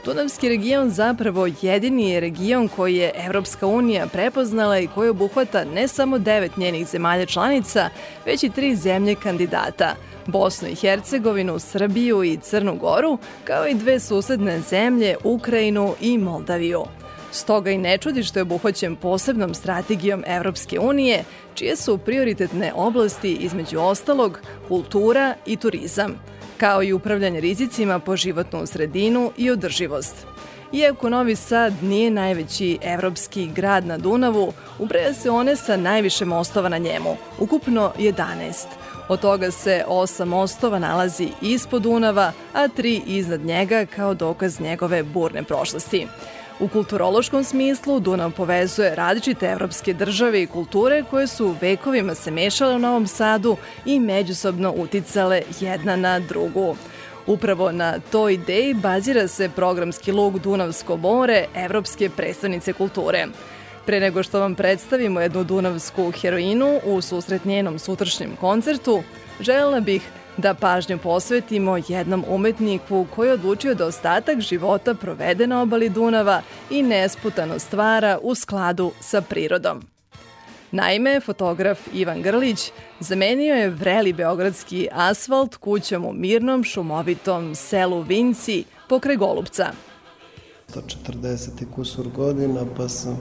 [0.06, 5.88] Dunavski region zapravo jedini je region koji je Evropska unija prepoznala i koji obuhvata ne
[5.88, 7.89] samo devet njenih zemalja članica,
[8.26, 9.95] već i tri zemlje kandidata–
[10.28, 16.84] Bosnu i Hercegovinu, Srbiju i Crnu Goru, kao i dve susedne zemlje, Ukrajinu i Moldaviju.
[17.33, 23.33] Stoga i ne čudi što je obuhvaćen posebnom strategijom Evropske unije, čije su prioritetne oblasti
[23.33, 26.15] između ostalog kultura i turizam–
[26.57, 30.15] kao i upravljanje rizicima po životnu sredinu i održivost.
[30.73, 36.69] Iako Novi Sad nije najveći evropski grad na Dunavu, ubraja se one sa najviše mostova
[36.69, 38.65] na njemu, ukupno 11.
[39.09, 45.03] Od toga se osam mostova nalazi ispod Dunava, a tri iznad njega kao dokaz njegove
[45.03, 46.07] burne prošlosti.
[46.59, 52.75] U kulturološkom smislu Dunav povezuje različite evropske države i kulture koje su vekovima se mešale
[52.75, 56.75] u Novom Sadu i međusobno uticale jedna na drugu.
[57.27, 63.27] Upravo na toj ideji bazira se programski log Dunavsko more Evropske predstavnice kulture.
[63.85, 69.03] Pre nego što vam predstavimo jednu dunavsku heroinu u susret njenom sutrašnjem koncertu,
[69.39, 70.01] želela bih
[70.37, 76.41] da pažnju posvetimo jednom umetniku koji je odlučio da ostatak života provede na obali Dunava
[76.69, 79.81] i nesputano stvara u skladu sa prirodom.
[80.71, 88.63] Naime, fotograf Ivan Grlić zamenio je vreli beogradski asfalt kućom u mirnom šumovitom selu Vinci
[88.89, 89.71] pokraj Golubca–
[90.75, 93.17] 140 i kusur godina, pa sam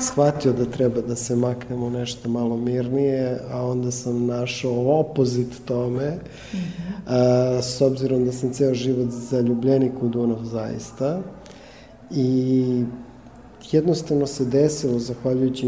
[0.00, 5.64] shvatio da treba da se maknem u nešto malo mirnije, a onda sam našao opozit
[5.64, 6.18] tome,
[6.52, 6.58] -hmm.
[7.06, 11.22] a, s obzirom da sam ceo život zaljubljenik u Dunav zaista.
[12.10, 12.84] I
[13.72, 15.66] jednostavno se desilo, zahvaljujući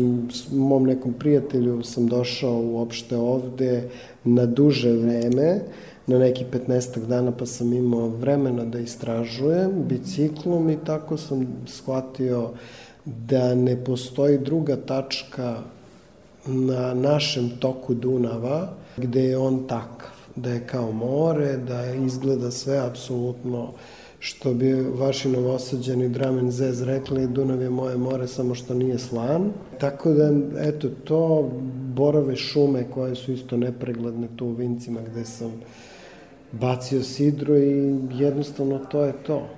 [0.52, 3.88] mom nekom prijatelju, sam došao uopšte ovde
[4.24, 5.60] na duže vreme,
[6.06, 12.50] na neki 15 dana pa sam imao vremena da istražujem biciklom i tako sam shvatio
[13.04, 15.56] da ne postoji druga tačka
[16.46, 22.78] na našem toku Dunava gde je on takav, da je kao more, da izgleda sve
[22.78, 23.72] apsolutno
[24.18, 29.50] što bi vaši novosađani Dramen Zez rekli, Dunav je moje more, samo što nije slan.
[29.80, 31.50] Tako da, eto, to
[31.94, 35.52] borove šume koje su isto nepregledne tu u Vincima gde sam
[36.52, 39.48] bacio sidro i jednostavno to je to.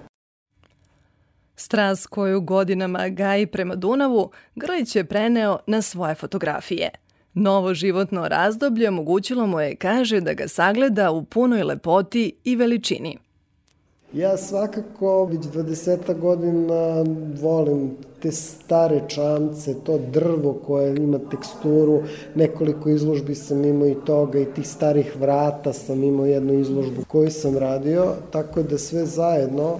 [1.56, 6.90] Strast koju godinama gaji prema Dunavu, Grlić je preneo na svoje fotografije.
[7.34, 13.18] Novo životno razdoblje omogućilo mu je, kaže, da ga sagleda u punoj lepoti i veličini–
[14.12, 17.04] Ja svakako već 20 godina
[17.40, 17.90] volim
[18.22, 22.02] te stare čamce, to drvo koje ima teksturu,
[22.34, 27.30] nekoliko izložbi sam imao i toga i tih starih vrata sam imao jednu izložbu koju
[27.30, 29.76] sam radio, tako da sve zajedno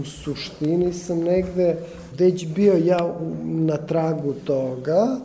[0.00, 1.76] u suštini sam negde
[2.18, 5.16] već bio ja na tragu toga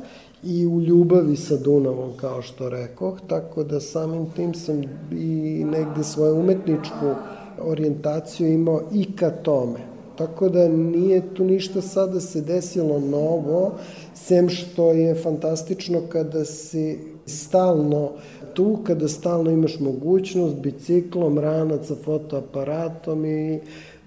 [0.43, 6.03] i u ljubavi sa Dunavom, kao što rekoh, tako da samim tim sam i negde
[6.03, 7.15] svoju umetničku
[7.59, 9.79] orijentaciju imao i ka tome.
[10.17, 13.71] Tako da nije tu ništa sada se desilo novo,
[14.13, 18.11] sem što je fantastično kada si stalno
[18.53, 23.59] tu, kada stalno imaš mogućnost biciklom, ranaca, fotoaparatom i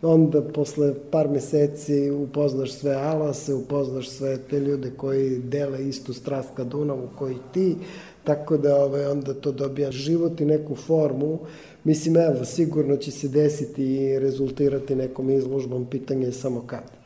[0.02, 6.48] onda posle par meseci upoznaš sve alase, upoznaš sve te ljude koji dele istu strast
[6.57, 7.76] ka Dunavu koji ti,
[8.24, 11.38] tako da ovaj, onda to dobija život i neku formu
[11.85, 17.05] Mislim, evo, sigurno će se desiti i rezultirati nekom izložbom, pitanje je samo kad.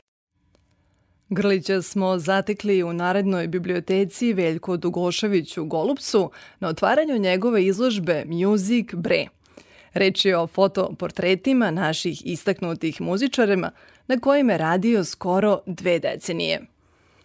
[1.30, 8.94] Grlića smo zatekli u narednoj biblioteci Veljko Dugošević u Golubcu na otvaranju njegove izložbe Music
[8.94, 9.26] Bre.
[9.94, 13.70] Reč je o fotoportretima naših istaknutih muzičarima
[14.06, 16.60] na kojima je radio skoro dve decenije.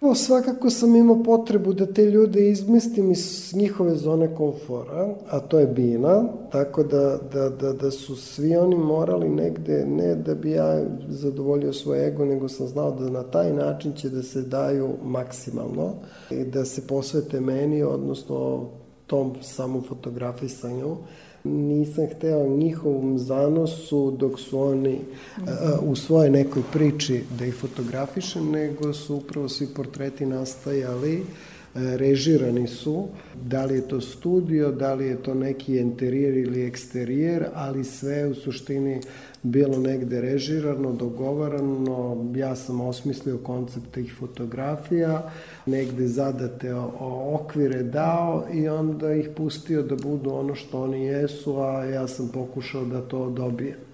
[0.04, 5.60] No, svakako sam imao potrebu da te ljude izmestim iz njihove zone komfora, a to
[5.60, 10.52] je Bina, tako da, da, da, da su svi oni morali negde, ne da bi
[10.52, 14.89] ja zadovoljio svoj ego, nego sam znao da na taj način će da se daju
[15.04, 15.94] maksimalno
[16.32, 18.70] i da se posvete meni, odnosno
[19.08, 20.98] tom samom fotografisanju.
[21.43, 24.99] Nisam hteo njihovom zanosu dok su oni
[25.38, 25.43] uh,
[25.82, 31.25] u svojoj nekoj priči da ih fotografišem, nego su upravo svi portreti nastajali uh,
[31.75, 33.08] režirani su,
[33.45, 38.27] da li je to studio, da li je to neki interijer ili eksterijer, ali sve
[38.27, 39.01] u suštini
[39.43, 45.32] bilo negde režirano, dogovarano, ja sam osmislio koncept tih fotografija,
[45.65, 46.73] negde zadate
[47.34, 52.29] okvire dao i onda ih pustio da budu ono što oni jesu, a ja sam
[52.34, 53.92] pokušao da to dobijem.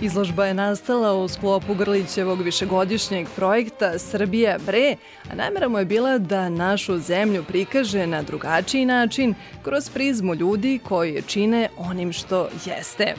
[0.00, 4.96] Izložba je nastala u sklopu Grlićevog višegodišnjeg projekta Srbija Bre,
[5.30, 10.80] a namera mu je bila da našu zemlju prikaže na drugačiji način kroz prizmu ljudi
[10.88, 13.14] koji je čine onim što jeste.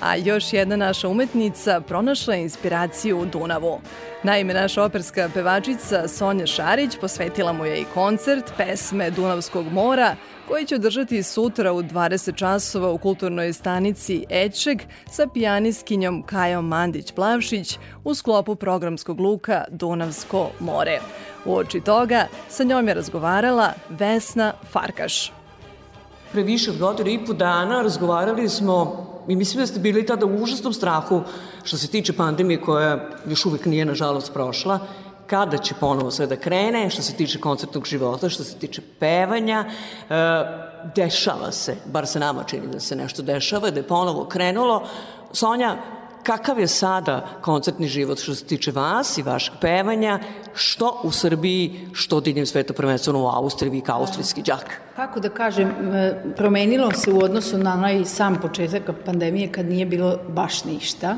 [0.00, 3.80] A još jedna naša umetnica pronašla inspiraciju u Dunavu.
[4.22, 10.16] Naime, naša operska pevačica Sonja Šarić posvetila mu je i koncert pesme Dunavskog mora,
[10.48, 17.78] koji će održati sutra u 20 časova u kulturnoj stanici Ečeg sa pijaniskinjom Kajom Mandić-Plavšić
[18.04, 21.00] u sklopu programskog luka Dunavsko more.
[21.44, 25.32] U oči toga sa njom je razgovarala Vesna Farkaš.
[26.32, 30.26] Pre više od godinu i po dana razgovarali smo i mislim da ste bili tada
[30.26, 31.22] u užasnom strahu
[31.64, 34.78] što se tiče pandemije koja još uvek nije nažalost prošla
[35.26, 39.64] kada će ponovo sve da krene, što se tiče koncertnog života, što se tiče pevanja,
[39.64, 40.14] e,
[40.94, 44.82] dešava se, bar se nama čini da se nešto dešava, da je ponovo krenulo.
[45.32, 45.76] Sonja,
[46.22, 50.18] kakav je sada koncertni život što se tiče vas i vašeg pevanja,
[50.54, 54.80] što u Srbiji, što diljem sveta, prvenstveno u Austriji, vi kao austrijski džak?
[54.96, 59.86] Kako da kažem, e, promenilo se u odnosu na onaj sam početak pandemije kad nije
[59.86, 61.16] bilo baš ništa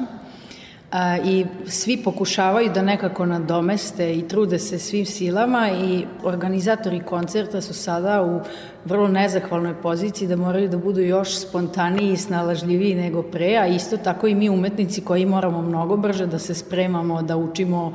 [1.24, 7.74] i svi pokušavaju da nekako nadomeste i trude se svim silama i organizatori koncerta su
[7.74, 8.40] sada u
[8.84, 13.96] vrlo nezahvalnoj poziciji da moraju da budu još spontaniji i snalažljiviji nego pre, a isto
[13.96, 17.92] tako i mi umetnici koji moramo mnogo brže da se spremamo, da učimo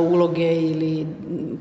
[0.00, 1.06] uloge ili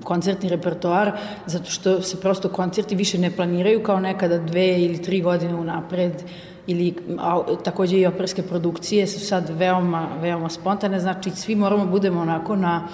[0.04, 1.12] koncertni repertoar,
[1.46, 6.24] zato što se prosto koncerti više ne planiraju kao nekada dve ili tri godine unapred,
[6.68, 12.22] ili a, takođe i operske produkcije su sad veoma, veoma spontane, znači svi moramo budemo
[12.22, 12.88] onako na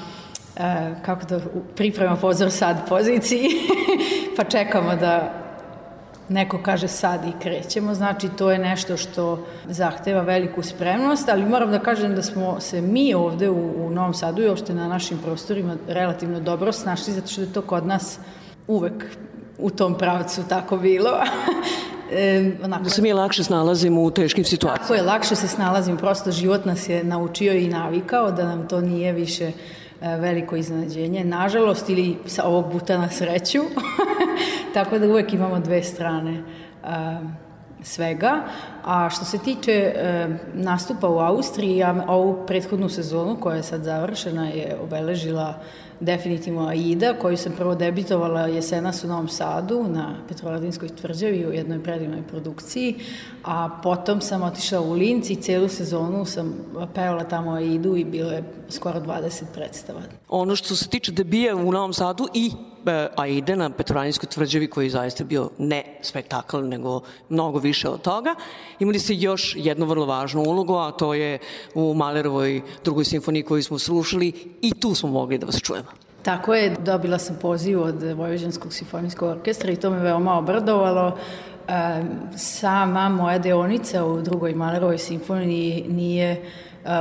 [0.58, 1.40] e, kako da
[1.76, 3.50] priprema pozor sad poziciji,
[4.38, 5.34] pa čekamo da
[6.30, 11.72] neko kaže sad i krećemo, znači to je nešto što zahteva veliku spremnost, ali moram
[11.72, 15.18] da kažem da smo se mi ovde u, u Novom Sadu i uopšte na našim
[15.18, 18.20] prostorima relativno dobro snašli, zato što je to kod nas
[18.68, 19.06] uvek
[19.58, 21.10] u tom pravcu tako bilo.
[22.12, 24.82] E, onako, da se mi lakše snalazimo u teškim situacijama.
[24.82, 28.82] Tako je, lakše se snalazimo, prosto život nas je naučio i navikao da nam to
[28.82, 29.52] nije više
[30.02, 31.24] e, veliko iznenađenje.
[31.24, 33.60] Nažalost, ili sa ovog puta na sreću,
[34.74, 36.44] tako da uvek imamo dve strane e,
[37.84, 38.44] svega.
[38.86, 43.84] A što se tiče e, nastupa u Austriji, ja ovu prethodnu sezonu koja je sad
[43.84, 45.54] završena je obeležila
[46.00, 51.84] definitivno Aida, koju sam prvo debitovala jesenas u Novom Sadu na Petrovaradinskoj tvrđavi u jednoj
[51.84, 52.96] predivnoj produkciji,
[53.44, 56.54] a potom sam otišla u Linci i celu sezonu sam
[56.96, 60.02] pevala tamo Aidu i bilo je skoro 20 predstava.
[60.30, 62.52] Ono što se tiče debija u Novom Sadu i
[62.86, 68.02] e, Aide na Petrovaradinskoj tvrđavi koji je zaista bio ne spektakl, nego mnogo više od
[68.02, 68.36] toga.
[68.80, 71.40] Imali ste još jednu vrlo važnu ulogu, a to je
[71.76, 75.88] u Malerovoj drugoj simfoniji koju smo slušali i tu smo mogli da vas čujemo.
[76.24, 81.18] Tako je, dobila sam poziv od Vojvođanskog simfonijskog orkestra i to me veoma obradovalo.
[82.38, 86.52] Sama moja deonica u drugoj Malerovoj simfoniji nije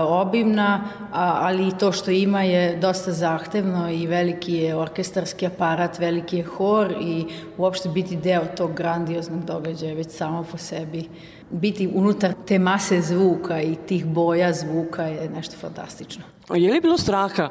[0.09, 0.81] obimna,
[1.13, 6.45] ali i to što ima je dosta zahtevno i veliki je orkestarski aparat, veliki je
[6.45, 7.25] hor i
[7.59, 11.09] uopšte biti deo tog grandioznog događaja već samo po sebi
[11.51, 16.23] biti unutar te mase zvuka i tih boja zvuka je nešto fantastično.
[16.55, 17.49] Je li bilo straha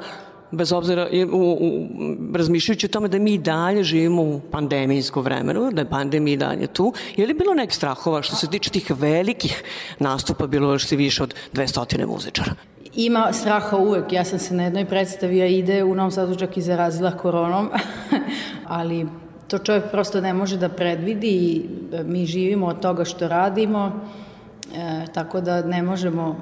[0.52, 1.88] bez obzira u, u,
[2.38, 6.68] razmišljajući o tome da mi dalje živimo u pandemijsko vremenu, da je pandemija i dalje
[6.68, 9.64] tu, je li bilo nek strahova što se tiče tih velikih
[10.00, 12.52] nastupa, bilo još više od 200 muzičara?
[12.96, 14.14] Ima straha uvek.
[14.14, 17.70] Ja sam se na jednoj predstavi, ide u Novom Sadu čak i zarazila koronom,
[18.78, 19.06] ali
[19.48, 21.66] to čovjek prosto ne može da predvidi i
[22.06, 23.92] mi živimo od toga što radimo,
[24.76, 26.36] e, tako da ne možemo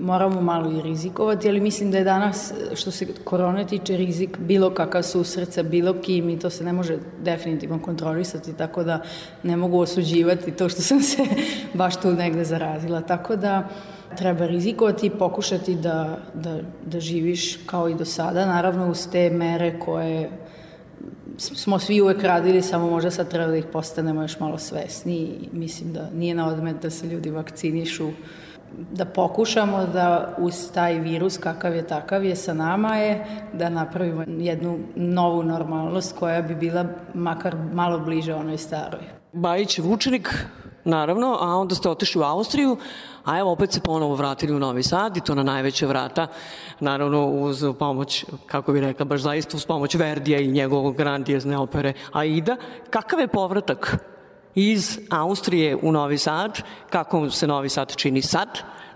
[0.00, 4.70] moramo malo i rizikovati, ali mislim da je danas, što se korone tiče, rizik bilo
[4.70, 9.02] kakav susret sa bilo kim i to se ne može definitivno kontrolisati, tako da
[9.42, 11.22] ne mogu osuđivati to što sam se
[11.74, 13.00] baš tu negde zarazila.
[13.00, 13.68] Tako da
[14.16, 19.30] treba rizikovati i pokušati da, da, da živiš kao i do sada, naravno uz te
[19.30, 20.30] mere koje
[21.38, 25.48] smo svi uvek radili, samo možda sad treba da ih postanemo još malo svesni i
[25.52, 28.10] mislim da nije na odmet da se ljudi vakcinišu
[28.92, 34.24] da pokušamo da uz taj virus kakav je takav je sa nama je da napravimo
[34.28, 39.00] jednu novu normalnost koja bi bila makar malo bliže onoj staroj.
[39.32, 40.46] Bajić je učenik,
[40.84, 42.76] naravno, a onda ste otišli u Austriju,
[43.24, 46.26] a evo opet se ponovo vratili u Novi Sad i to na najveće vrata,
[46.80, 51.92] naravno uz pomoć, kako bi rekla, baš zaista uz pomoć Verdija i njegovog grandijezne opere
[52.12, 52.56] Aida.
[52.90, 53.98] Kakav je povratak
[54.56, 58.48] iz Austrije u Novi Sad, kako se Novi Sad čini sad,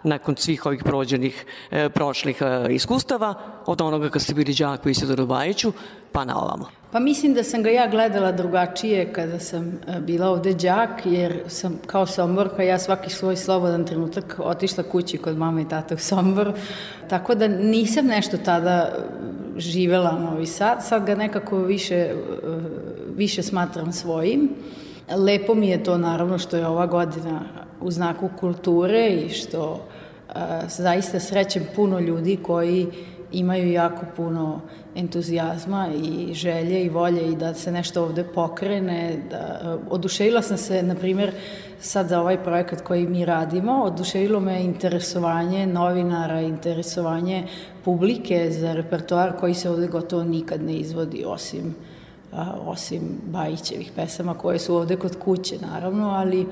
[0.02, 3.34] nakon svih ovih prođenih e, prošlih e, iskustava,
[3.66, 5.72] od onoga kad ste bili džak u Isidoru Bajiću,
[6.12, 6.66] pa na ovamo.
[6.92, 11.42] Pa mislim da sam ga ja gledala drugačije kada sam e, bila ovde đak, jer
[11.48, 15.98] sam kao Somborka, ja svaki svoj slobodan trenutak otišla kući kod mama i tata u
[15.98, 16.52] Sombor,
[17.08, 18.92] tako da nisam nešto tada
[19.56, 22.14] živela Novi Sad, sad ga nekako više, e,
[23.16, 24.48] više smatram svojim.
[25.16, 27.40] Lepo mi je to naravno što je ova godina
[27.80, 29.86] u znaku kulture i što
[30.28, 32.86] a, zaista srećem puno ljudi koji
[33.32, 34.60] imaju jako puno
[34.94, 39.16] entuzijazma i želje i volje i da se nešto ovde pokrene.
[39.30, 41.32] Da, oduševila sam se, na primjer,
[41.80, 47.46] sad za ovaj projekat koji mi radimo, oduševilo me interesovanje novinara, interesovanje
[47.84, 51.74] publike za repertoar koji se ovde gotovo nikad ne izvodi, osim
[52.32, 56.46] a, osim Bajićevih pesama koje su ovde kod kuće, naravno, ali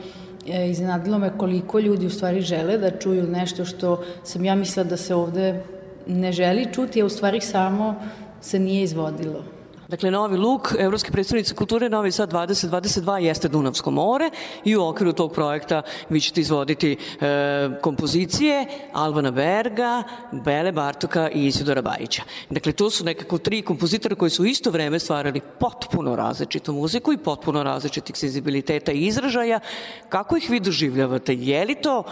[0.48, 4.88] e, iznadilo me koliko ljudi u stvari žele da čuju nešto što sam ja mislila
[4.88, 5.62] da se ovde
[6.06, 7.94] ne želi čuti, a u stvari samo
[8.40, 9.57] se nije izvodilo.
[9.88, 14.30] Dakle, Novi Luk, Evropske predstavnice kulture Novi Sad 2022 jeste Dunavsko more
[14.64, 21.46] i u okviru tog projekta vi ćete izvoditi e, kompozicije Alvana Berga, Bele Bartoka i
[21.46, 22.22] Isidora Bajića.
[22.50, 27.18] Dakle, to su nekako tri kompozitora koji su isto vreme stvarali potpuno različitu muziku i
[27.18, 29.60] potpuno različitih senzibiliteta i izražaja.
[30.08, 31.34] Kako ih vi doživljavate?
[31.34, 32.04] Je li to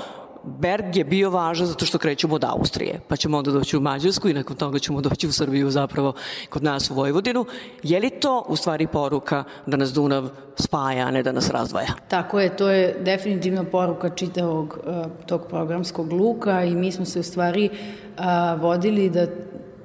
[0.47, 4.29] Berg je bio važan zato što krećemo od Austrije, pa ćemo onda doći u Mađarsku
[4.29, 6.13] i nakon toga ćemo doći u Srbiju zapravo
[6.49, 7.47] kod nas u Vojvodinu.
[7.83, 11.89] Je li to u stvari poruka da nas Dunav spaja, a ne da nas razdvaja?
[12.09, 17.21] Tako je, to je definitivno poruka čitavog uh, tog programskog luka i mi smo se
[17.21, 18.25] u stvari uh,
[18.61, 19.27] vodili da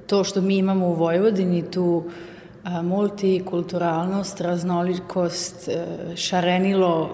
[0.06, 5.68] to što mi imamo u Vojvodini, tu uh, multikulturalnost, raznolikost,
[6.16, 7.10] šarenilo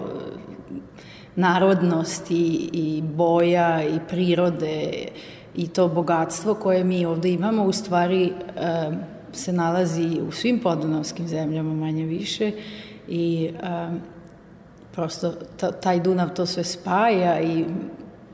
[1.35, 5.07] narodnost i, i boja i prirode
[5.55, 8.31] i to bogatstvo koje mi ovde imamo u stvari e,
[9.33, 12.51] se nalazi u svim podunavskim zemljama manje više
[13.07, 13.89] i e,
[14.91, 15.31] prosto
[15.81, 17.65] taj Dunav to sve spaja i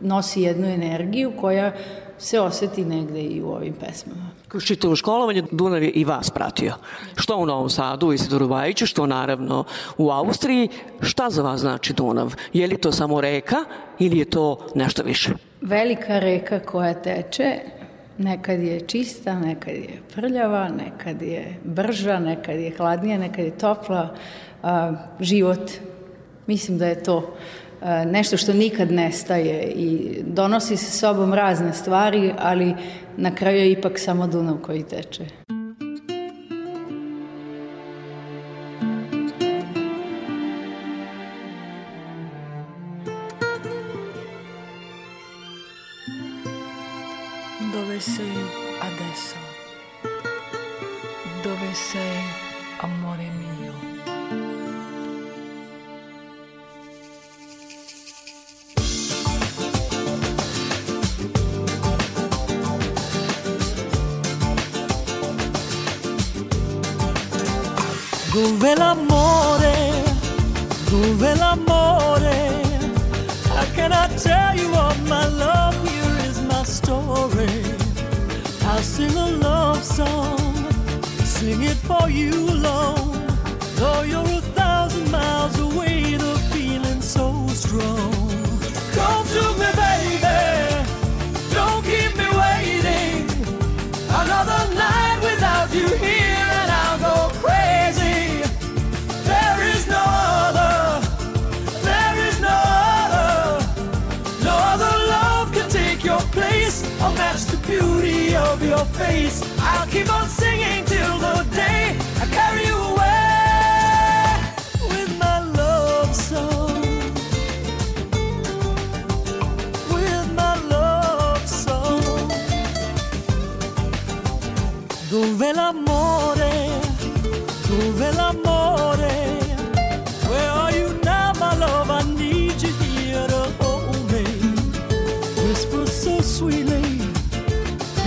[0.02, 1.72] nosi jednu energiju koja
[2.18, 4.35] se oseti negde i u ovim pesmama.
[4.48, 6.74] Kroz čitavo školovanje Dunav je i vas pratio.
[7.16, 9.64] Što u Novom Sadu, Isidoru Bajiću, što naravno
[9.98, 10.70] u Austriji.
[11.02, 12.36] Šta za vas znači Dunav?
[12.54, 13.58] Je li to samo reka
[14.00, 15.30] ili je to nešto više?
[15.62, 17.60] Velika reka koja teče,
[18.18, 24.16] nekad je čista, nekad je prljava, nekad je brža, nekad je hladnija, nekad je topla.
[24.64, 25.72] A, život,
[26.48, 27.34] mislim da je to
[28.06, 32.74] nešto što nikad nestaje i donosi se sobom razne stvari, ali
[33.18, 35.26] na kraju je ipak samo Dunav koji teče.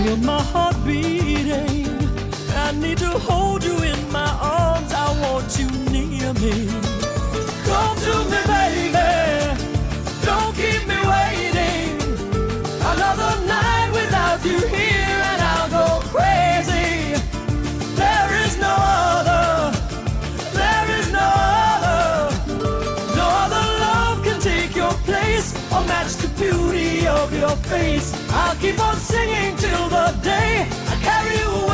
[0.09, 1.87] Feel my heart beating.
[2.65, 4.91] I need to hold you in my arms.
[4.91, 6.88] I want you near me.
[27.31, 28.13] Of your face.
[28.31, 31.68] I'll keep on singing till the day I carry you away.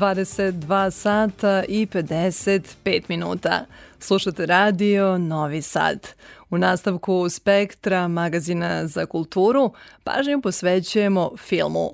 [0.00, 3.64] 22 sata i 55 minuta.
[3.98, 6.08] Slušate radio Novi Sad.
[6.50, 9.72] U nastavku Spektra, magazina za kulturu,
[10.04, 11.90] pažnju posvećujemo filmu.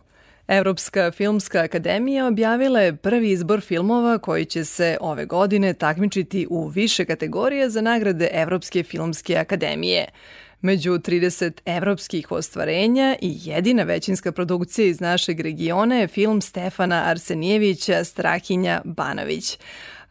[0.49, 6.69] Evropska filmska akademija objavila je prvi izbor filmova koji će se ove godine takmičiti u
[6.69, 10.07] više kategorije za nagrade Evropske filmske akademije–
[10.61, 18.05] Među 30 evropskih ostvarenja i jedina većinska produkcija iz našeg regiona je film Stefana Arsenijevića
[18.05, 19.59] Strahinja Banović.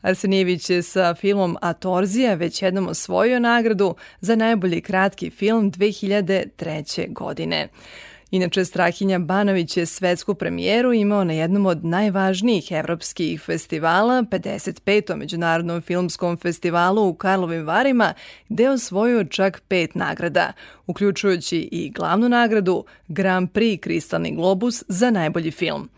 [0.02, 7.14] Arsenijević je sa filmom Atorzija već jednom osvojio nagradu za najbolji kratki film 2003.
[7.14, 7.68] godine.
[8.32, 15.16] Inače, Strahinja Banović je svetsku premijeru imao na jednom od najvažnijih evropskih festivala, 55.
[15.16, 18.14] Međunarodnom filmskom festivalu u Karlovim Varima,
[18.50, 20.54] gde osvojio čak pet nagrada,
[20.88, 25.90] uključujući i glavnu nagradu Grand Prix Kristalni globus za najbolji film.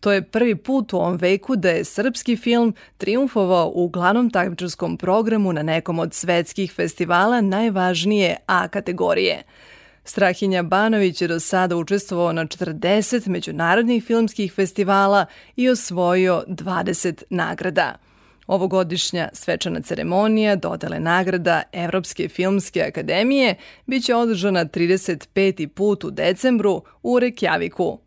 [0.00, 4.96] To je prvi put u ovom veku da je srpski film triumfovao u glavnom takmičarskom
[4.96, 9.42] programu na nekom od svetskih festivala najvažnije A kategorije–
[10.04, 15.26] Strahinja Banović je do sada učestvovao na 40 međunarodnih filmskih festivala
[15.56, 17.98] i osvojio 20 nagrada.
[18.46, 23.54] Ovogodišnja svečana ceremonija dodale nagrada Evropske filmske akademije
[23.86, 25.66] biće održana 35.
[25.66, 27.98] put u decembru u Rekjaviku.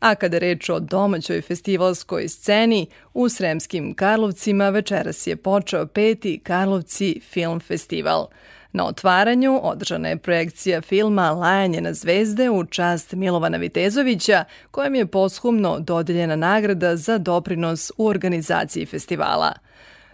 [0.00, 7.20] A kada reč o domaćoj festivalskoj sceni, u Sremskim Karlovcima večeras je počeo peti Karlovci
[7.30, 8.26] Film Festival–
[8.72, 15.06] Na otvaranju održana je projekcija filma Lajanje na zvezde u čast Milovana Vitezovića, kojem je
[15.06, 19.52] poshumno dodeljena nagrada za doprinos u organizaciji festivala.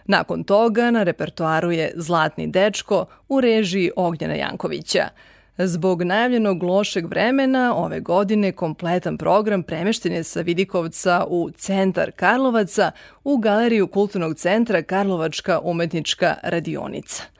[0.05, 5.09] Nakon toga na repertoaru je Zlatni dečko u režiji Ognjena Jankovića.
[5.57, 12.91] Zbog najavljenog lošeg vremena ove godine kompletan program premešten je sa Vidikovca u centar Karlovaca
[13.23, 17.36] u galeriju Kulturnog centra Karlovačka umetnička radionica.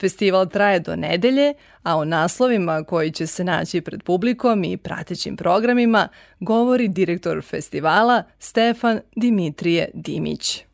[0.00, 5.36] Festival traje do nedelje, a o naslovima koji će se naći pred publikom i pratećim
[5.36, 6.08] programima
[6.40, 10.64] govori direktor festivala Stefan Dimitrije Dimić.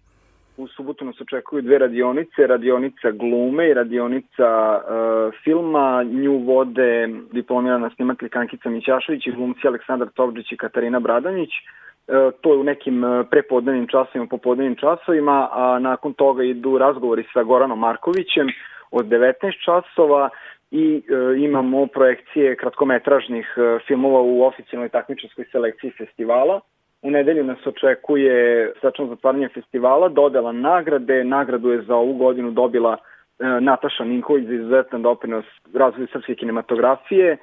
[0.57, 6.03] U subotu nas očekuju dve radionice, radionica glume i radionica uh, filma.
[6.03, 11.51] Nju vode diplomirana snimatelj Kankica Mićašević i glumci Aleksandar Tovđić i Katarina Bradanić.
[11.51, 17.25] Uh, to je u nekim uh, prepodnevnim časovima, popodnevnim časovima, a nakon toga idu razgovori
[17.33, 18.47] sa Goranom Markovićem
[18.95, 20.29] od 19 časova
[20.71, 26.61] i e, imamo projekcije kratkometražnih e, filmova u oficijalnoj takmičarskoj selekciji festivala.
[27.03, 31.25] U nedelju nas očekuje svečano zatvaranje festivala, dodela nagrade.
[31.25, 37.33] Nagradu je za ovu godinu dobila e, Nataša Ninković za izuzetan doprinos razvoju srpske kinematografije,
[37.33, 37.39] e,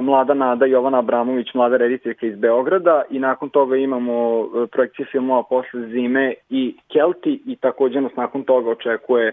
[0.00, 5.42] mlada Nada Jovana Abramović, mlada rediteljka iz Beograda i nakon toga imamo e, projekcije filmova
[5.42, 9.32] posle zime i Kelti i takođe nas nakon toga očekuje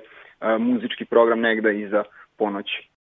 [0.60, 2.04] muzički program negda iza
[2.38, 2.94] ponoći.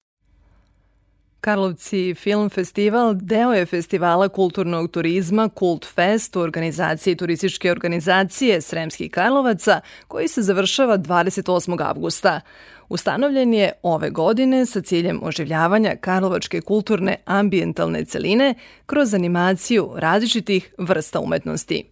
[1.43, 9.11] Karlovci Film Festival deo je festivala kulturnog turizma Kult Fest u organizaciji turističke organizacije Sremskih
[9.11, 11.82] Karlovaca koji se završava 28.
[11.88, 12.40] avgusta.
[12.88, 18.55] Ustanovljen je ove godine sa ciljem oživljavanja karlovačke kulturne ambijentalne celine
[18.86, 21.91] kroz animaciju različitih vrsta umetnosti.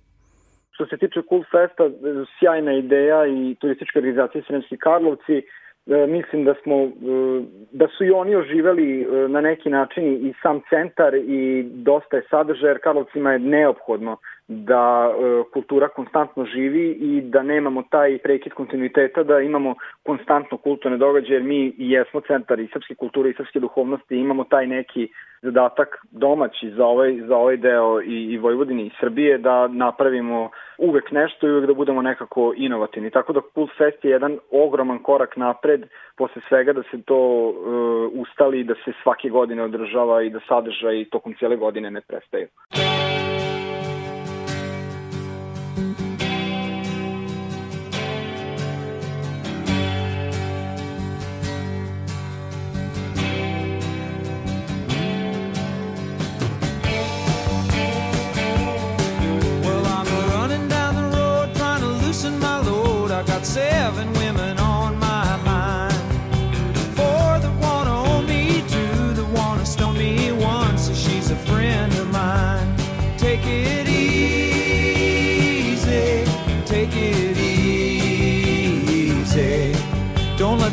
[0.81, 1.85] Što se tiče Kult Festa,
[2.39, 5.43] sjajna ideja i turističke organizacije Sremski Karlovci–
[5.87, 6.89] E, mislim da smo e,
[7.72, 12.26] da su i oni oživeli e, na neki način i sam centar i dosta je
[12.31, 14.16] sadržaja jer Karlovcima je neophodno
[14.51, 15.11] da
[15.53, 21.42] kultura konstantno živi i da nemamo taj prekid kontinuiteta, da imamo konstantno kulturne događaje, jer
[21.42, 25.09] mi jesmo centar i srpske kulture i srpske duhovnosti, imamo taj neki
[25.42, 31.11] zadatak domaći za ovaj, za ovaj deo i, i Vojvodine i Srbije da napravimo uvek
[31.11, 33.11] nešto i uvek da budemo nekako inovativni.
[33.11, 35.86] Tako da Pulse Fest je jedan ogroman korak napred
[36.16, 37.55] posle svega da se to uh,
[38.20, 42.46] ustali, da se svake godine održava i da sadržaj tokom cijele godine ne prestaju.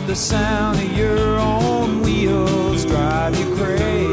[0.08, 4.07] The sound of your own wheels drive you crazy.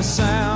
[0.00, 0.49] the sound.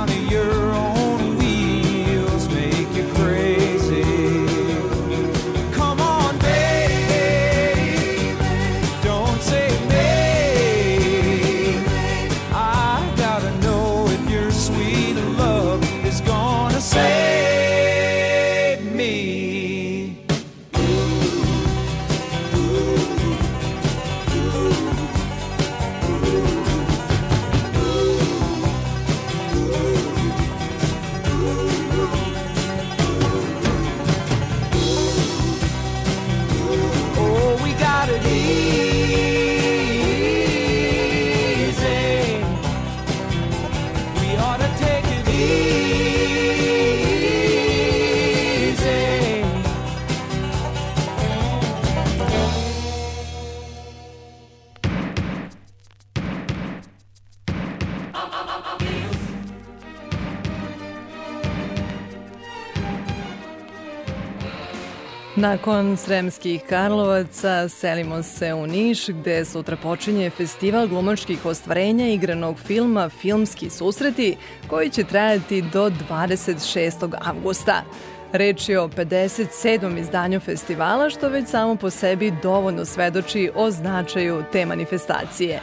[65.65, 73.09] Nakon Sremskih Karlovaca selimo se u Niš gde sutra počinje festival glumačkih ostvarenja igranog filma
[73.09, 74.37] Filmski susreti
[74.67, 77.15] koji će trajati do 26.
[77.21, 77.83] avgusta.
[78.31, 79.99] Reč je o 57.
[79.99, 85.59] izdanju festivala što već samo po sebi dovoljno svedoči o značaju te manifestacije.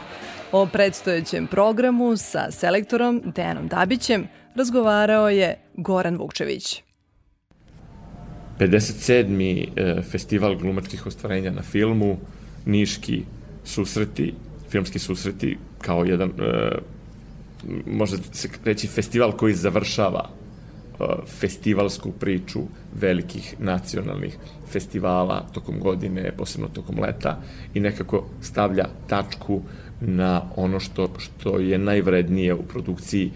[0.51, 6.92] O predstojećem programu sa selektorom Dejanom Dabićem razgovarao je Goran Vukčević.
[8.59, 9.67] 57.
[9.75, 12.17] E, festival glumačkih ostvarenja na filmu,
[12.65, 13.23] Niški
[13.65, 14.33] susreti,
[14.69, 16.71] filmski susreti kao jedan, e,
[17.85, 21.05] može se reći, festival koji završava e,
[21.39, 22.59] festivalsku priču
[22.99, 24.37] velikih nacionalnih
[24.71, 27.41] festivala tokom godine, posebno tokom leta
[27.73, 29.61] i nekako stavlja tačku
[30.01, 33.31] na ono što, što je najvrednije u produkciji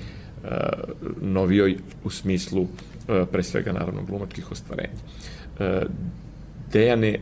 [1.21, 2.96] novijoj u smislu E,
[3.31, 4.99] pre svega naravno glumačkih ostvarenja.
[5.59, 5.81] E,
[6.71, 7.19] Dejane, e,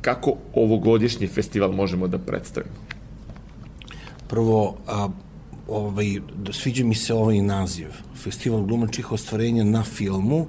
[0.00, 2.74] kako ovogodišnji festival možemo da predstavimo?
[4.28, 5.08] Prvo, a,
[5.68, 6.20] ovaj,
[6.52, 7.88] sviđa mi se ovaj naziv.
[8.16, 10.46] Festival glumačkih ostvarenja na filmu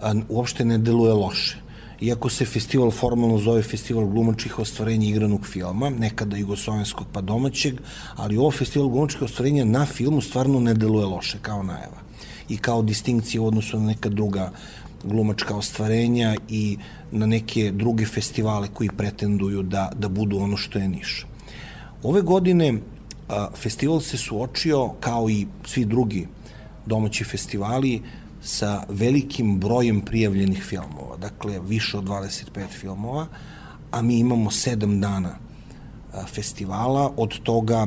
[0.00, 1.58] a, uopšte ne deluje loše.
[2.00, 7.80] Iako se festival formalno zove Festival glumačkih ostvarenja igranog filma, nekada jugoslovenskog pa domaćeg,
[8.16, 12.05] ali ovo Festival glumačkih ostvarenja na filmu stvarno ne deluje loše kao najava
[12.48, 14.50] i kao distinkcija u odnosu na neka druga
[15.04, 16.78] glumačka ostvarenja i
[17.12, 21.26] na neke druge festivale koji pretenduju da, da budu ono što je Niš.
[22.02, 22.74] Ove godine
[23.28, 26.26] a, festival se suočio, kao i svi drugi
[26.86, 28.02] domaći festivali,
[28.42, 33.26] sa velikim brojem prijavljenih filmova, dakle više od 25 filmova,
[33.90, 35.38] a mi imamo 7 dana
[36.24, 37.86] festivala, od toga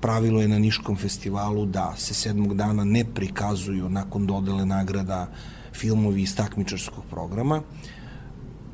[0.00, 5.28] pravilo je na Niškom festivalu da se sedmog dana ne prikazuju nakon dodele nagrada
[5.74, 7.62] filmovi iz takmičarskog programa,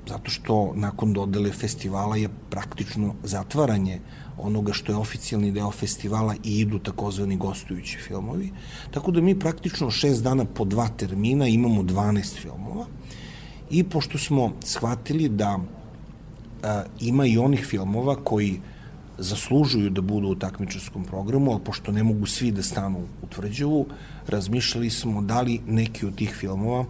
[0.08, 4.00] zato što nakon dodele festivala je praktično zatvaranje
[4.38, 8.50] onoga što je oficijalni deo festivala i idu takozvani gostujući filmovi.
[8.90, 12.86] Tako da mi praktično šest dana po dva termina imamo 12 filmova
[13.70, 15.58] i pošto smo shvatili da
[16.62, 18.60] a, ima i onih filmova koji
[19.18, 23.86] zaslužuju da budu u takmičarskom programu, ali pošto ne mogu svi da stanu u tvrđavu,
[24.28, 26.84] razmišljali smo da li neki od tih filmova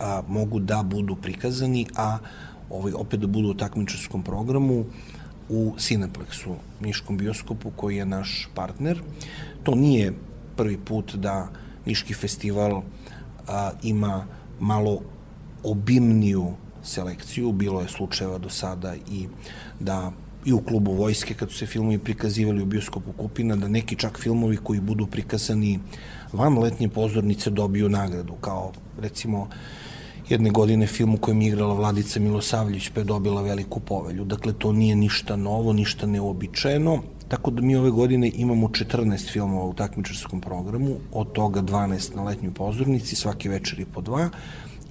[0.00, 2.18] a, mogu da budu prikazani, a
[2.70, 4.84] ovaj, opet da budu u takmičarskom programu
[5.48, 9.02] u Cineplexu, Niškom bioskopu koji je naš partner.
[9.62, 10.14] To nije
[10.56, 11.48] prvi put da
[11.86, 12.82] Niški festival
[13.48, 14.26] a, ima
[14.60, 15.00] malo
[15.64, 16.52] obimniju
[16.82, 19.28] selekciju, bilo je slučajeva do sada i
[19.80, 20.12] da
[20.44, 24.18] i u klubu vojske kad su se filmovi prikazivali u bioskopu Kupina, da neki čak
[24.18, 25.78] filmovi koji budu prikazani
[26.32, 29.48] van letnje pozornice dobiju nagradu, kao recimo
[30.28, 34.24] jedne godine film u kojem je igrala Vladica Milosavljić pa je dobila veliku povelju.
[34.24, 39.64] Dakle, to nije ništa novo, ništa neobičajeno, tako da mi ove godine imamo 14 filmova
[39.64, 44.30] u takmičarskom programu, od toga 12 na letnjoj pozornici, svake večeri po dva,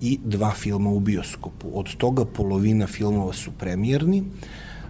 [0.01, 1.67] i dva filma u bioskopu.
[1.73, 4.23] Od toga polovina filmova su premijerni,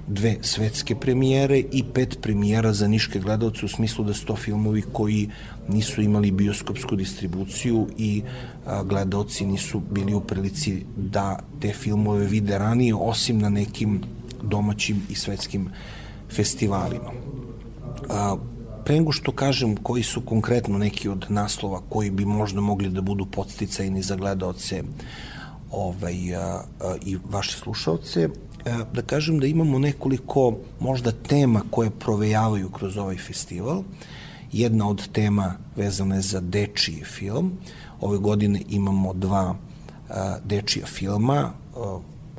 [0.09, 4.81] dve svetske premijere i pet premijera za niške gledalce u smislu da su to filmovi
[4.81, 5.29] koji
[5.67, 8.23] nisu imali bioskopsku distribuciju i
[8.65, 14.01] a, gledalci nisu bili u prilici da te filmove vide ranije, osim na nekim
[14.43, 15.69] domaćim i svetskim
[16.35, 17.11] festivalima.
[18.09, 18.37] A,
[18.85, 23.01] pre nego što kažem koji su konkretno neki od naslova koji bi možda mogli da
[23.01, 24.83] budu podsticajni za gledalce
[25.71, 28.29] ovaj, a, a, i vaše slušalce,
[28.93, 33.83] da kažem da imamo nekoliko možda tema koje provejavaju kroz ovaj festival.
[34.51, 37.51] Jedna od tema vezana je za dečiji film.
[38.01, 40.13] Ove godine imamo dva e,
[40.45, 41.79] dečija filma, e,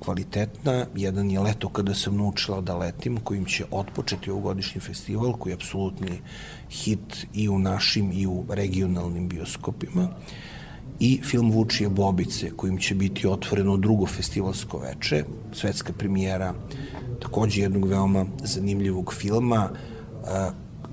[0.01, 0.87] kvalitetna.
[0.97, 5.55] Jedan je Leto kada sam naučila da letim, kojim će otpočeti ovogodišnji festival, koji je
[5.55, 6.21] apsolutni
[6.71, 10.09] hit i u našim i u regionalnim bioskopima
[11.01, 16.55] i film Vučije Bobice, kojim će biti otvoreno drugo festivalsko veče, svetska premijera
[17.21, 19.71] takođe jednog veoma zanimljivog filma,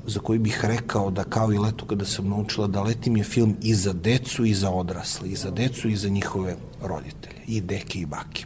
[0.05, 3.55] za koji bih rekao da kao i leto kada sam naučila da letim je film
[3.61, 7.99] i za decu i za odrasle, i za decu i za njihove roditelje, i deke
[7.99, 8.45] i bake.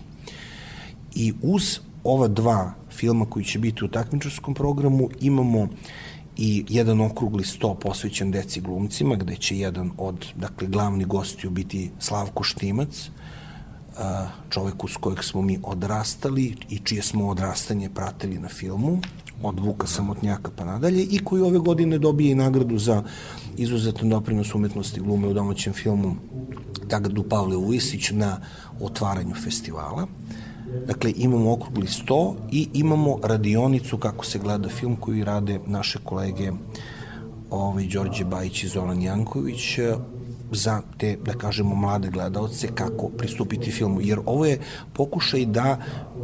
[1.16, 5.68] I uz ova dva filma koji će biti u takmičarskom programu imamo
[6.38, 11.92] i jedan okrugli sto posvećen deci glumcima, gde će jedan od, dakle, glavni gostiju biti
[12.00, 13.10] Slavko Štimac,
[14.50, 19.00] čoveku s kojeg smo mi odrastali i čije smo odrastanje pratili na filmu,
[19.44, 23.04] od Vuka Samotnjaka pa nadalje, i koji ove godine dobije i nagradu za
[23.58, 26.16] izuzetan doprinos umetnosti glume u domaćem filmu
[26.92, 28.38] nagradu Pavle Ujisić na
[28.82, 30.08] otvaranju festivala.
[30.88, 36.52] Dakle, imamo okrugli sto i imamo radionicu kako se gleda film koju rade naše kolege
[37.50, 39.80] ovaj, Đorđe Bajić i Zoran Janković
[40.52, 44.02] za te, da kažemo, mlade gledalce kako pristupiti filmu.
[44.02, 44.60] Jer ovo je
[44.94, 45.78] pokušaj da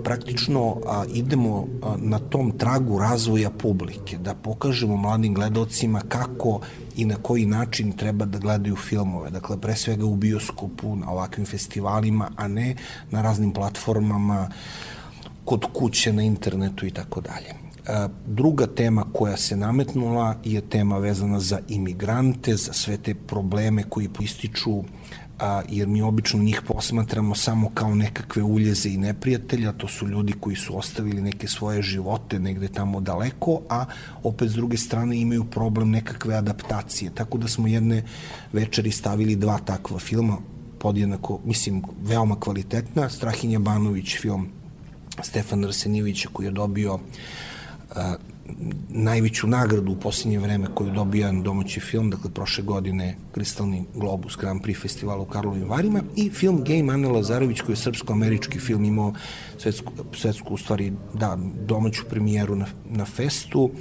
[0.04, 6.62] praktično a, idemo a, na tom tragu razvoja publike, da pokažemo mladim gledalcima kako
[6.96, 9.30] i na koji način treba da gledaju filmove.
[9.30, 12.76] Dakle, pre svega u bioskopu, na ovakvim festivalima, a ne
[13.12, 14.50] na raznim platformama,
[15.46, 17.67] kod kuće, na internetu i tako dalje.
[18.28, 24.10] Druga tema koja se nametnula je tema vezana za imigrante, za sve te probleme koji
[24.20, 24.84] ističu
[25.40, 30.34] a, jer mi obično njih posmatramo samo kao nekakve uljeze i neprijatelja, to su ljudi
[30.40, 33.86] koji su ostavili neke svoje živote negde tamo daleko, a
[34.24, 37.12] opet s druge strane imaju problem nekakve adaptacije.
[37.16, 38.04] Tako da smo jedne
[38.54, 40.38] večeri stavili dva takva filma,
[40.80, 44.48] podjednako, mislim, veoma kvalitetna, Strahinja Banović film
[45.24, 47.00] Stefana Arsenijevića koji je dobio
[47.98, 48.16] a,
[48.90, 54.62] najveću nagradu u posljednje vreme koju dobija domaći film, dakle prošle godine Kristalni globus Grand
[54.62, 59.14] Prix festivalu u Karlovim Varima i film Game Ane Lazarević koji je srpsko-američki film imao
[59.58, 61.38] svetsku, svetsku u stvari da,
[61.68, 63.72] domaću premijeru na, na festu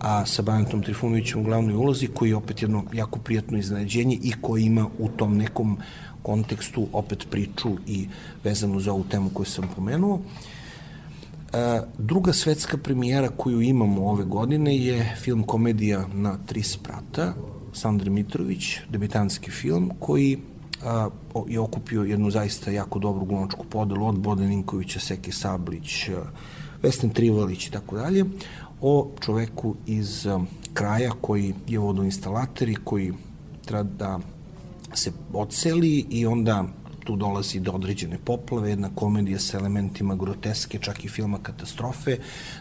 [0.00, 4.32] a sa Bajantom Trifunovićem u glavnoj ulozi koji je opet jedno jako prijatno iznenađenje i
[4.40, 5.78] koji ima u tom nekom
[6.22, 8.08] kontekstu opet priču i
[8.44, 10.14] vezanu za ovu temu koju sam pomenuo.
[10.14, 10.20] Uh,
[11.98, 17.34] druga svetska premijera koju imamo ove godine je film komedija na tri sprata,
[17.72, 20.38] Sandra Mitrović, debitanski film, koji
[20.84, 21.08] a,
[21.48, 26.08] je okupio jednu zaista jako dobru glumačku podelu od Boda Ninkovića, Seke Sablić,
[26.82, 28.24] Vesna Trivalić i tako dalje,
[28.80, 30.26] o čoveku iz
[30.74, 33.12] kraja koji je vodoinstalater i koji
[33.64, 34.20] treba da
[34.94, 36.64] se odseli i onda
[37.08, 42.18] tu dolazi do određene poplave, jedna komedija sa elementima groteske, čak i filma katastrofe,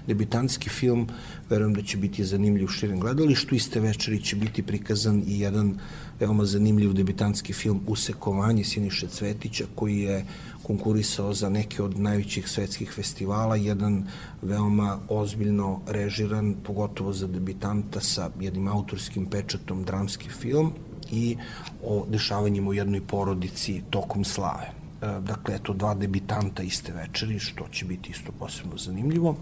[0.08, 1.08] debitanski film,
[1.50, 5.76] verujem da će biti zanimljiv širem gledalištu, iste večeri će biti prikazan i jedan
[6.20, 10.26] veoma zanimljiv debitanski film Usekovanje Siniše Cvetića, koji je
[10.64, 14.06] konkurisao za neke od najvećih svetskih festivala, jedan
[14.42, 20.72] veoma ozbiljno režiran, pogotovo za debitanta sa jednim autorskim pečatom dramski film,
[21.12, 21.38] i
[21.84, 24.72] o dešavanjima u jednoj porodici tokom slave.
[25.02, 29.36] E, dakle, eto, dva debitanta iste večeri, što će biti isto posebno zanimljivo.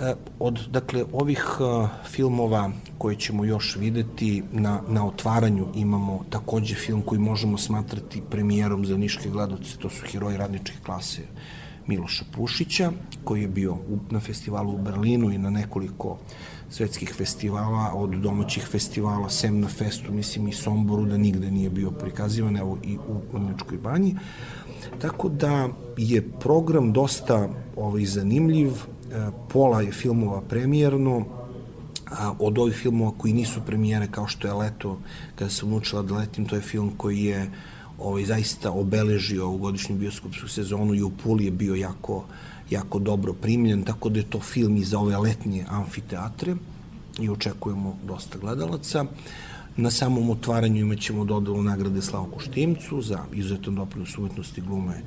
[0.00, 6.74] E, od, dakle, ovih e, filmova koje ćemo još videti na, na otvaranju imamo takođe
[6.74, 11.22] film koji možemo smatrati premijerom za niške gledoce, to su Heroji radničke klase
[11.86, 12.92] Miloša Pušića,
[13.24, 13.76] koji je bio
[14.10, 16.18] na festivalu u Berlinu i na nekoliko
[16.70, 21.90] svetskih festivala, od domaćih festivala, sem na festu, mislim i Somboru, da nigde nije bio
[21.90, 24.14] prikazivan, evo i u Vrnečkoj banji.
[25.00, 31.24] Tako da je program dosta ovaj, zanimljiv, e, pola je filmova premijerno,
[32.10, 34.98] a od ovih filmova koji nisu premijere kao što je Leto,
[35.34, 37.50] kada sam učila da letim, to je film koji je
[37.98, 42.24] ovaj, zaista obeležio ovu godišnju bioskopsku sezonu i u Puli je bio jako uh,
[42.70, 46.54] jako dobro primljen, tako da je to film i za ove letnje amfiteatre
[47.20, 49.04] i očekujemo dosta gledalaca.
[49.76, 55.02] Na samom otvaranju imat ćemo dodelu nagrade Slavku Štimcu za izuzetan doprinos umetnosti glume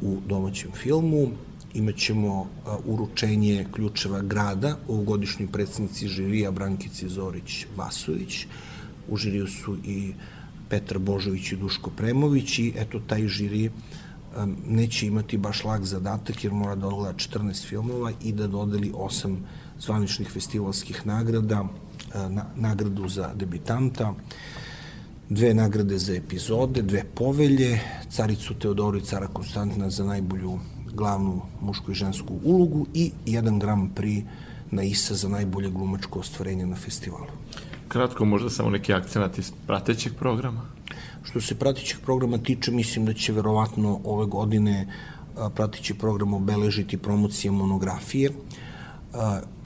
[0.00, 1.28] u domaćem filmu.
[1.74, 2.46] Imaćemo
[2.84, 8.46] uručenje ključeva grada u godišnjoj predsednici žirija Brankici Zorić Vasović.
[9.08, 10.12] U žiriju su i
[10.68, 13.74] Petar Božović i Duško Premović i eto taj žiri uh,
[14.66, 19.36] neće imati baš lag zadatak jer mora da odgleda 14 filmova i da dodeli 8
[19.78, 21.64] zvaničnih festivalskih nagrada,
[22.28, 24.14] na, nagradu za debitanta,
[25.28, 27.80] dve nagrade za epizode, dve povelje,
[28.10, 30.58] caricu Teodoru i cara Konstantina za najbolju
[30.94, 34.24] glavnu mušku i žensku ulogu i jedan gram pri
[34.70, 37.26] na ISA za najbolje glumačko ostvarenje na festivalu.
[37.88, 40.75] Kratko, možda samo neki akcenat iz pratećeg programa?
[41.26, 44.86] Što se pratićeg programa tiče, mislim da će verovatno ove godine
[45.54, 48.30] pratići program obeležiti promocije monografije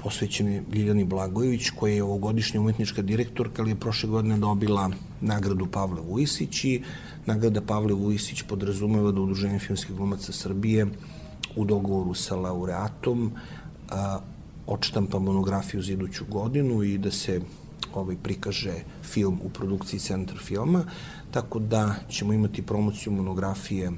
[0.02, 4.90] posvećene Ljiljani Blagojević, koja je ovogodišnja umetnička direktorka, ali je prošle godine dobila
[5.20, 6.82] nagradu Pavle Vujisić i
[7.26, 10.86] nagrada Pavle Vujisić podrazumeva da Udruženje filmskih glumaca Srbije
[11.56, 13.32] u dogovoru sa laureatom
[14.66, 17.40] odštampa monografiju za iduću godinu i da se
[17.94, 20.84] ovaj prikaže film u produkciji Centar filma
[21.30, 23.92] tako da ćemo imati promociju monografije e,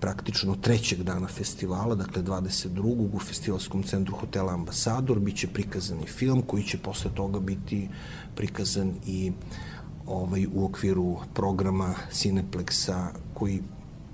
[0.00, 3.08] praktično trećeg dana festivala, dakle 22.
[3.12, 7.88] u Festivalskom centru hotela Ambasador, bit će prikazan i film koji će posle toga biti
[8.36, 9.32] prikazan i
[10.06, 13.62] ovaj, u okviru programa Cineplexa koji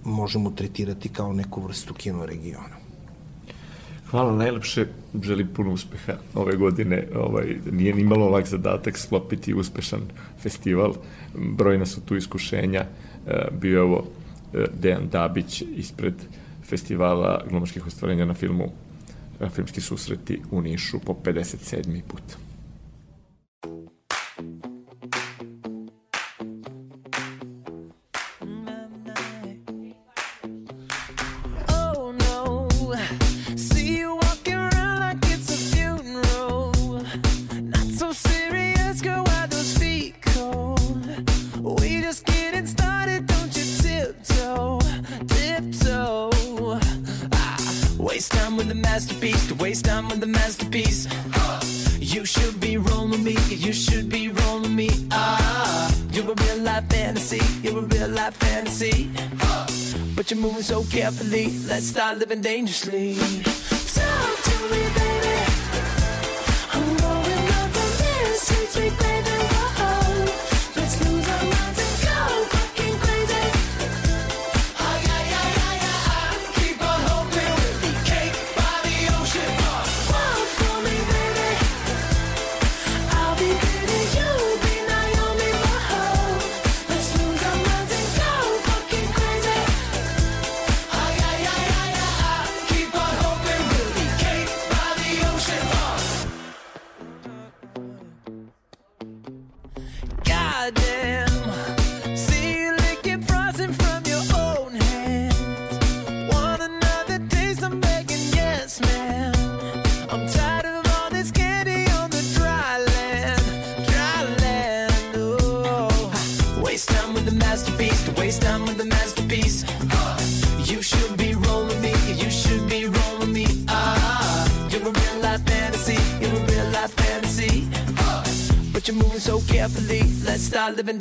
[0.04, 2.79] možemo tretirati kao neku vrstu kino regiona.
[4.10, 4.86] Hvala najlepše,
[5.22, 7.06] želim puno uspeha ove godine.
[7.14, 10.00] Ovaj, nije ni malo lak zadatak slopiti uspešan
[10.42, 10.94] festival.
[11.34, 12.80] Brojna su tu iskušenja.
[12.80, 14.04] E, bio je ovo
[14.54, 16.14] e, Dejan Dabić ispred
[16.64, 18.72] festivala glumačkih ostvarenja na filmu
[19.40, 22.02] e, filmski susreti u Nišu po 57.
[22.08, 22.49] put.
[58.80, 59.10] see.
[60.16, 63.14] But you're moving so carefully, let's start living dangerously.
[63.14, 65.36] Talk to me, baby.
[66.72, 69.79] I'm going up from this, sweet, sweet baby.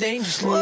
[0.00, 0.59] dangerously.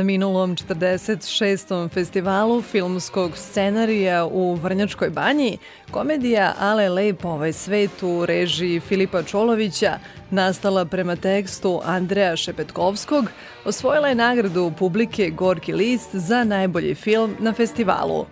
[0.00, 1.88] na minulom 46.
[1.88, 5.58] festivalu filmskog scenarija u Vrnjačkoj banji,
[5.90, 9.98] komedija Ale lep ovaj svet u režiji Filipa Čolovića,
[10.30, 13.24] nastala prema tekstu Andreja Šepetkovskog,
[13.64, 18.26] osvojila je nagradu publike Gorki list za najbolji film na festivalu.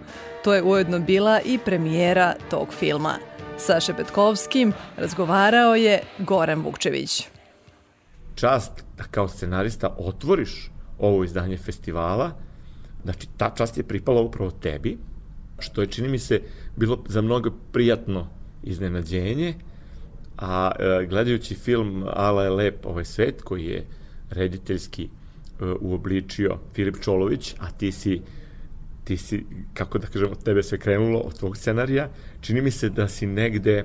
[0.45, 3.15] To je ujedno bila i premijera tog filma.
[3.59, 7.29] Sa Šepetkovskim razgovarao je Goran Vukčević.
[8.35, 12.33] Čast da kao scenarista otvoriš ovo izdanje festivala.
[13.05, 14.99] Znači, ta čast je pripala upravo tebi,
[15.59, 16.41] što je, čini mi se,
[16.77, 18.27] bilo za mnogo prijatno
[18.63, 19.55] iznenađenje,
[20.39, 23.87] a e, gledajući film Ala je lep ovaj svet, koji je
[24.31, 25.09] rediteljski e,
[25.81, 28.21] uobličio Filip Čolović, a ti si
[29.09, 29.45] ti si,
[29.75, 33.27] kako da kažem, od tebe sve krenulo, od tvog scenarija, čini mi se da si
[33.27, 33.85] negde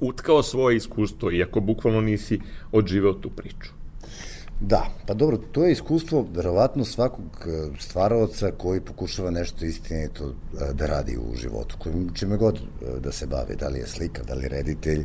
[0.00, 2.40] utkao svoje iskustvo, iako bukvalno nisi
[2.72, 3.79] odživeo tu priču.
[4.60, 10.72] Da, pa dobro, to je iskustvo verovatno svakog e, stvaraoca koji pokušava nešto istinito e,
[10.72, 14.22] da radi u životu, kojim čime god e, da se bavi, da li je slika,
[14.22, 15.04] da li je reditelj,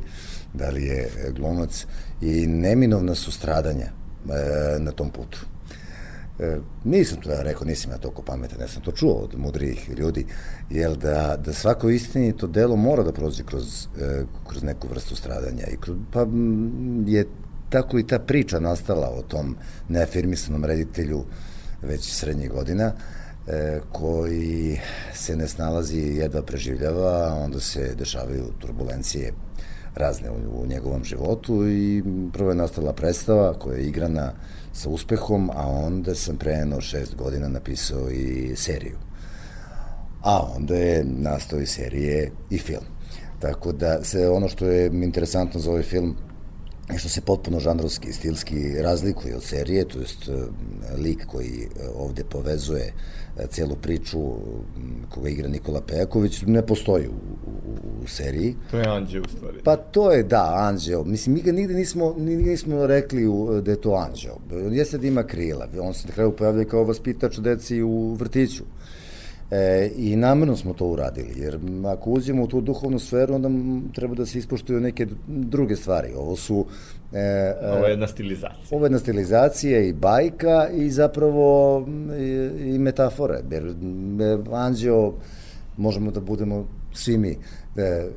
[0.54, 1.86] da li je glumac
[2.22, 3.88] i neminovna su stradanja
[4.80, 5.46] na tom putu.
[6.40, 9.90] E, nisam to da rekao, nisam ja toliko pametan, ja sam to čuo od mudrijih
[9.98, 10.26] ljudi,
[10.70, 13.88] jer da, da svako istinito delo mora da prođe kroz,
[14.48, 15.68] kroz neku vrstu stradanja.
[15.74, 16.26] I kroz, pa
[17.06, 17.26] je
[17.70, 19.56] tako i ta priča nastala o tom
[19.90, 21.26] neafirmisanom reditelju
[21.82, 22.92] već srednjih godina,
[23.48, 24.80] e, koji
[25.14, 29.34] se ne snalazi i jedva preživljava, onda se dešavaju turbulencije
[29.96, 32.04] razne u, u njegovom životu i
[32.34, 34.34] prvo je nastala predstava koja je igrana
[34.74, 38.98] sa uspehom, a onda sam pre šest godina napisao i seriju.
[40.22, 42.84] A onda je nastao i serije i film.
[43.40, 46.16] Tako da se ono što je interesantno za ovaj film
[46.98, 50.32] što se potpuno žanrovski i stilski razlikuje od serije, to jest e,
[50.98, 52.94] lik koji e, ovde povezuje
[53.38, 54.20] e, celu priču
[55.10, 58.56] koga igra Nikola Pejaković ne postoji u, u, u seriji.
[58.72, 59.60] To je Anđeo u stvari.
[59.64, 61.04] Pa to je, da, Anđeo.
[61.04, 64.38] Mislim, mi ga nigde nismo, nigde nismo rekli u, da je to Anđeo.
[64.66, 65.68] On jeste da ima krila.
[65.82, 68.64] On se na kraju pojavlja kao vaspitač deci u vrtiću.
[69.52, 73.50] E, I namerno smo to uradili, jer ako uđemo u tu duhovnu sferu, onda
[73.94, 76.14] treba da se ispoštuju neke druge stvari.
[76.18, 76.66] Ovo su...
[77.14, 77.20] E,
[77.62, 78.68] e, ovo je jedna stilizacija.
[78.72, 81.80] Ovo je jedna stilizacija i bajka i zapravo
[82.20, 83.40] i, i metafore.
[83.52, 83.72] Jer e,
[84.52, 85.14] Anđeo,
[85.78, 87.38] možemo da budemo svi mi,
[87.78, 88.08] e,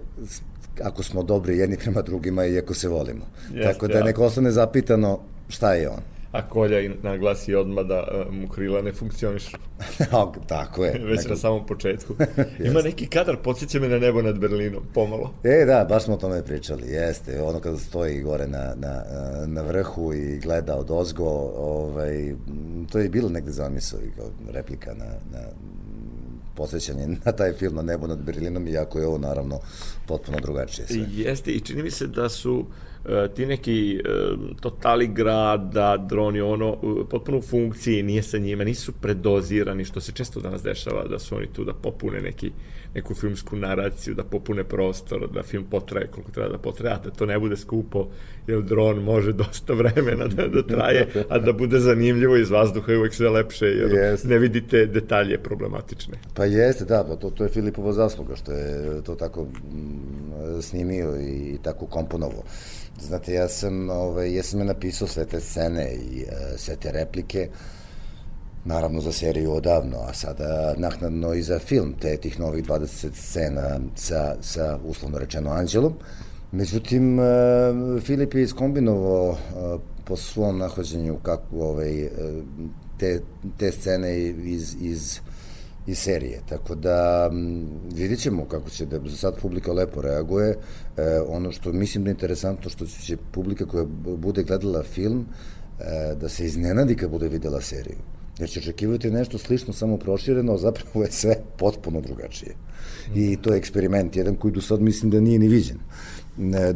[0.83, 3.25] ako smo dobri jedni prema drugima i ako se volimo.
[3.55, 4.05] Jeste, Tako da ja.
[4.05, 5.19] neko ostane zapitano
[5.49, 9.57] šta je on a Kolja naglasi odmah da uh, mu krila ne funkcionišu.
[10.47, 10.99] Tako je.
[11.05, 12.15] Već na samom početku.
[12.67, 15.35] Ima neki kadar, podsjeća me na nebo nad Berlinom, pomalo.
[15.45, 17.43] E, da, baš smo o tome pričali, jeste.
[17.43, 19.03] Ono kada stoji gore na, na,
[19.47, 22.35] na vrhu i gleda od ozgo, ovaj,
[22.93, 25.41] to je bilo negde zamisao i kao replika na, na
[26.55, 29.61] posvećanje na taj film na nebo nad Berlinom, iako je ovo naravno
[30.07, 31.07] potpuno drugačije sve.
[31.11, 32.67] Jeste, i čini mi se da su uh,
[32.98, 32.98] E,
[33.35, 34.01] ti neki e,
[34.61, 36.77] totali grada, droni, ono,
[37.11, 41.37] potpuno u funkciji, nije sa njima, nisu predozirani, što se često danas dešava, da su
[41.37, 42.51] oni tu da popune neki,
[42.95, 47.27] neku filmsku naraciju, da popune prostor, da film potraje koliko treba da potraje, da to
[47.27, 48.09] ne bude skupo,
[48.47, 52.99] jer dron može dosta vremena da, da traje, a da bude zanimljivo iz vazduha je
[52.99, 54.29] uvek sve lepše, jer yes.
[54.29, 56.19] ne vidite detalje problematične.
[56.35, 61.21] Pa jeste, da, pa to, to je Filipova zasluga, što je to tako mm, snimio
[61.21, 62.45] i tako komponovo.
[63.01, 66.93] Znate, ja sam, ovaj, ja sam je napisao sve te scene i e, sve te
[66.93, 67.49] replike,
[68.65, 73.81] naravno za seriju odavno, a sada naknadno i za film, te tih novih 20 scena
[73.95, 75.95] sa, sa uslovno rečeno Anđelom.
[76.53, 77.25] Međutim, e,
[78.01, 82.09] Filip je iskombinovao e, po svom nahođenju kako ovaj,
[82.99, 83.21] te,
[83.57, 85.21] te scene iz, iz
[85.89, 86.41] iz serije.
[86.49, 87.31] Tako da
[87.95, 90.49] vidit ćemo kako će da za sad publika lepo reaguje.
[90.97, 93.85] E, ono što mislim da je interesantno što će publika koja
[94.17, 95.27] bude gledala film
[95.81, 97.99] e, da se iznenadi kad bude videla seriju.
[98.39, 102.55] Jer će očekivati nešto slično, samo prošireno, a zapravo je sve potpuno drugačije.
[103.15, 105.79] I to je eksperiment, jedan koji do sad mislim da nije ni viđen.
[106.41, 106.73] Ne,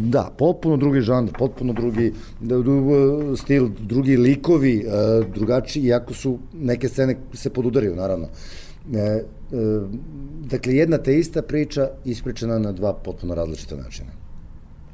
[0.00, 2.56] da, potpuno drugi žanr, potpuno drugi da,
[3.36, 8.28] stil, drugi likovi, e, drugačiji, iako su neke scene se podudaraju, naravno.
[8.94, 9.24] E, e,
[10.50, 14.10] dakle, jedna te ista priča ispričana na dva potpuno različita načina.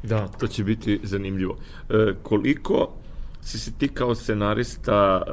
[0.03, 1.57] Da, to će biti zanimljivo.
[1.89, 2.89] E, koliko
[3.43, 5.33] si se ti kao scenarista, e,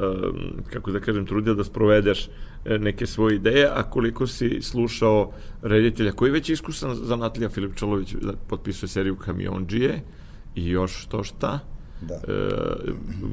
[0.72, 2.28] kako da kažem, trudio da sprovedeš
[2.64, 5.32] neke svoje ideje, a koliko si slušao
[5.62, 10.00] reditelja koji je već iskusan zanatlija Filip Čolović da potpisuje seriju Kamionđije
[10.54, 11.58] i još to šta
[12.00, 12.14] da.
[12.14, 12.20] e,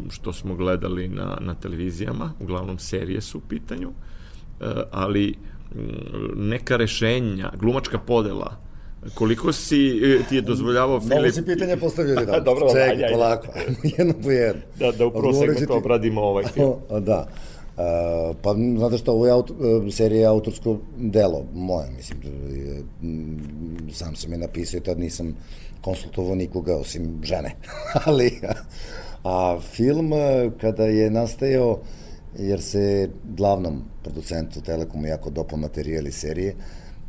[0.10, 3.90] što smo gledali na, na televizijama, uglavnom serije su u pitanju,
[4.62, 5.36] e, ali
[6.36, 8.70] neka rešenja, glumačka podela,
[9.14, 11.14] Koliko si e, ti je dozvoljavao Filip...
[11.14, 12.40] Mnogo si pitanje postavio da.
[12.40, 13.48] Dobro, Čekaj, polako.
[13.98, 14.62] jedno po jedno.
[14.80, 16.74] Da, da u prvo segmentu obradimo ovaj film.
[17.10, 17.28] da.
[17.80, 24.16] Uh, pa, znate što, ovo je auto, uh, serija autorsko delo, moje, mislim, uh, sam
[24.16, 25.36] sam je napisao i tad nisam
[25.82, 27.56] konsultovao nikoga osim žene,
[28.06, 28.40] ali
[29.24, 30.12] a film
[30.62, 31.80] kada je nastajao,
[32.38, 36.56] jer se glavnom producentu Telekomu jako dopao materijali serije,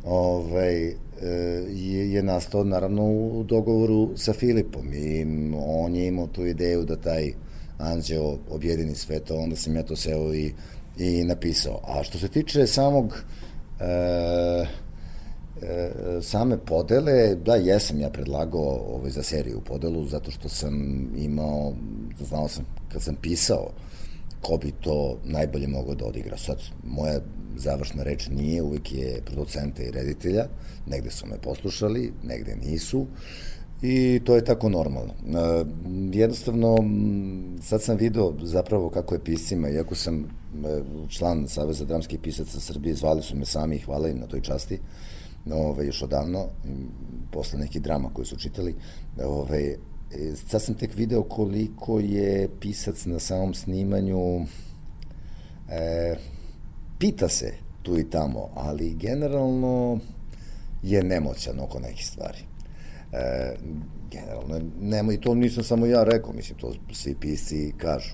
[0.05, 0.93] ovaj,
[1.69, 5.25] je, je nastao naravno u dogovoru sa Filipom i
[5.67, 7.33] on je imao tu ideju da taj
[7.81, 10.53] anđeo objedini sve to, onda sam ja to seo i,
[10.97, 11.79] i napisao.
[11.83, 13.23] A što se tiče samog
[13.79, 13.85] e,
[15.61, 15.91] e,
[16.21, 20.75] same podele, da, jesam ja predlagao ovaj, za seriju podelu, zato što sam
[21.17, 21.73] imao,
[22.19, 23.71] znao sam, kad sam pisao,
[24.41, 26.37] ko bi to najbolje mogao da odigra.
[26.37, 27.19] Sad, moja
[27.57, 30.45] završna reč nije, uvijek je producenta i reditelja,
[30.85, 33.07] negde su me poslušali, negde nisu,
[33.81, 35.13] i to je tako normalno.
[35.13, 35.65] E,
[36.13, 36.77] jednostavno,
[37.61, 40.25] sad sam video zapravo kako je piscima, iako sam e,
[41.09, 44.79] član Saveza dramskih pisaca Srbije, zvali su me sami i hvala im na toj časti,
[45.51, 46.47] ove, još odavno,
[47.31, 48.75] posle nekih drama koje su čitali,
[49.23, 49.77] ove, e,
[50.47, 54.45] sad sam tek video koliko je pisac na samom snimanju
[55.69, 56.15] e,
[56.99, 59.99] pita se tu i tamo, ali generalno
[60.83, 62.50] je nemoćan oko nekih stvari.
[63.13, 63.55] E,
[64.11, 68.13] generalno, nema, i to nisam samo ja rekao, mislim, to svi pisci kažu.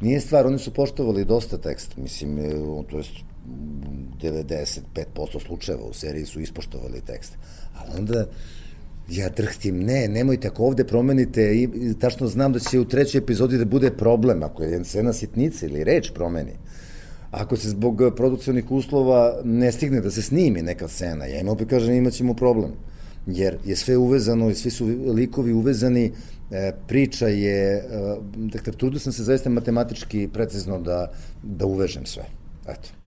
[0.00, 2.50] Nije stvar, oni su poštovali dosta teksta, mislim, e,
[2.90, 3.12] to jest
[4.22, 7.32] 95% slučajeva u seriji su ispoštovali tekst.
[7.76, 8.26] A onda
[9.08, 11.68] ja drhtim, ne, nemojte, ako ovde promenite, i,
[12.00, 15.84] tačno znam da će u trećoj epizodi da bude problem, ako je scena sitnica ili
[15.84, 16.52] reč promeni.
[17.30, 21.68] Ako se zbog produkcionih uslova ne stigne da se snimi neka scena, ja im opet
[21.68, 22.72] kažem imaćemo problem
[23.26, 26.12] jer je sve uvezano i svi su likovi uvezani,
[26.50, 27.82] e, priča je, e,
[28.36, 32.24] dakle, trudio sam se zaista matematički precizno da, da uvežem sve.
[32.68, 33.03] Eto.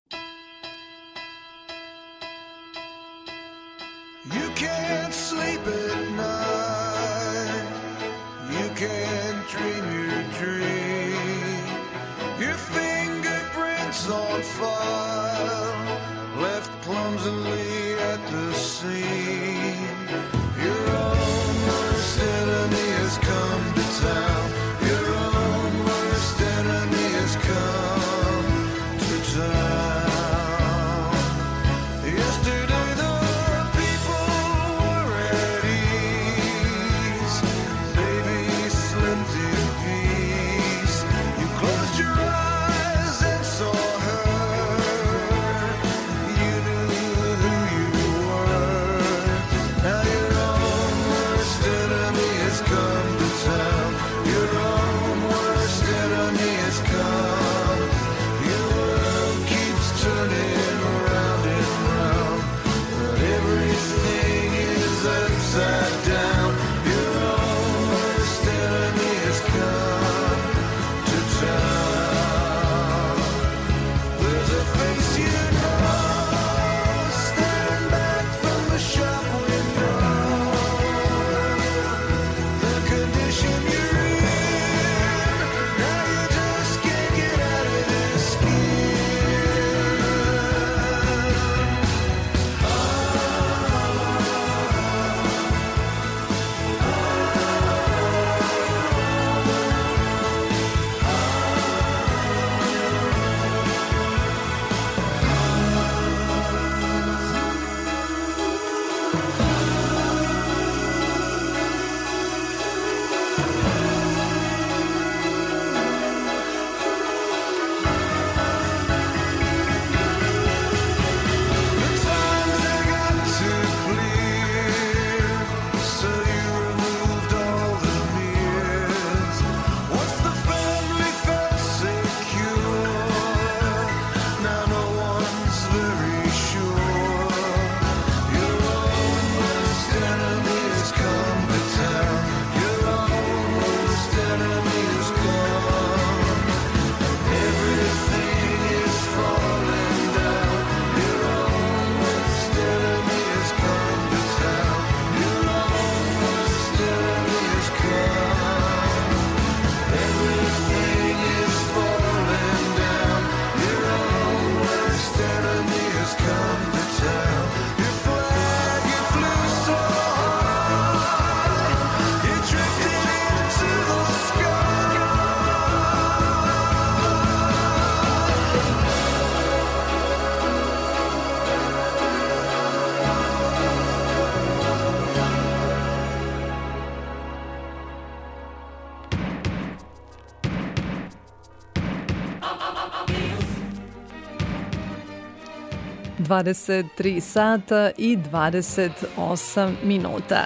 [196.27, 200.43] 23 sata i 28 minuta.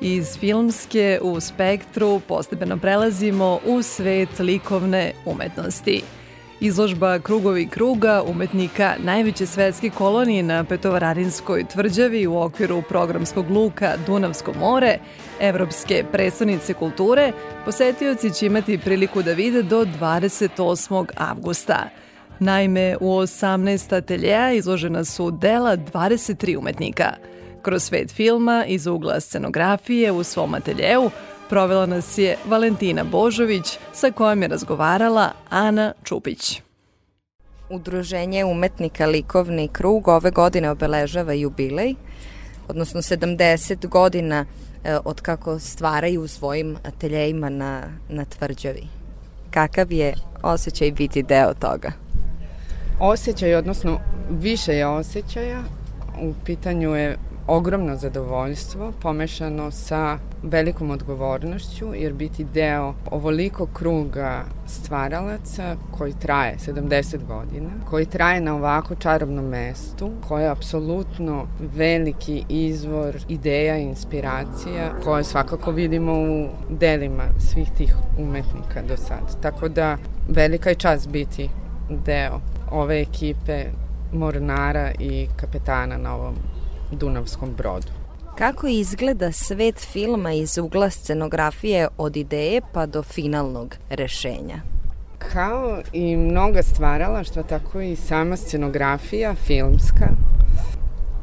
[0.00, 6.02] Iz filmske u spektru postepeno prelazimo u svet likovne umetnosti.
[6.60, 14.52] Izložba Krugovi kruga umetnika najveće svetske kolonije na Petovararinskoj tvrđavi u okviru programskog luka Dunavsko
[14.60, 14.98] more,
[15.40, 17.32] Evropske predstavnice kulture,
[17.64, 21.06] posetioci će imati priliku da vide do 28.
[21.16, 21.88] avgusta.
[22.42, 27.12] Naime, u 18 ateljeja izložena su dela 23 umetnika.
[27.62, 31.10] Kroz svet filma iz ugla scenografije u svom ateljeu
[31.48, 36.62] provela nas je Valentina Božović sa kojom je razgovarala Ana Čupić.
[37.70, 41.94] Udruženje umetnika Likovni krug ove godine obeležava jubilej,
[42.68, 44.44] odnosno 70 godina
[44.84, 48.86] e, od kako stvaraju u svojim ateljejima na, na tvrđavi.
[49.50, 52.09] Kakav je osjećaj biti deo toga?
[53.00, 53.98] Osjećaj, odnosno
[54.30, 55.62] više je osjećaja.
[56.22, 57.16] U pitanju je
[57.46, 67.26] ogromno zadovoljstvo pomešano sa velikom odgovornošću jer biti deo ovoliko kruga stvaralaca koji traje 70
[67.26, 74.92] godina, koji traje na ovako čarobnom mestu, koji je apsolutno veliki izvor ideja i inspiracija
[75.04, 79.42] koje svakako vidimo u delima svih tih umetnika do sad.
[79.42, 79.96] Tako da
[80.28, 81.48] velika je čast biti
[82.06, 82.40] deo
[82.70, 83.64] ove ekipe
[84.12, 86.34] mornara i kapetana na ovom
[86.92, 87.86] Dunavskom brodu.
[88.38, 94.60] Kako izgleda svet filma iz ugla scenografije od ideje pa do finalnog rešenja?
[95.18, 100.06] Kao i mnoga stvaralaštva, tako i sama scenografija filmska,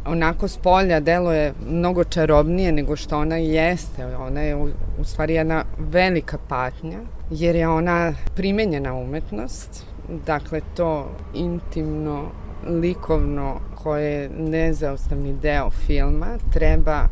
[0.05, 4.05] onako s polja deluje mnogo čarobnije nego što ona jeste.
[4.05, 4.69] Ona je u,
[4.99, 6.99] u stvari jedna velika patnja,
[7.31, 9.85] jer je ona primenjena umetnost,
[10.25, 12.23] dakle to intimno,
[12.67, 17.07] likovno koje je nezaustavni deo filma treba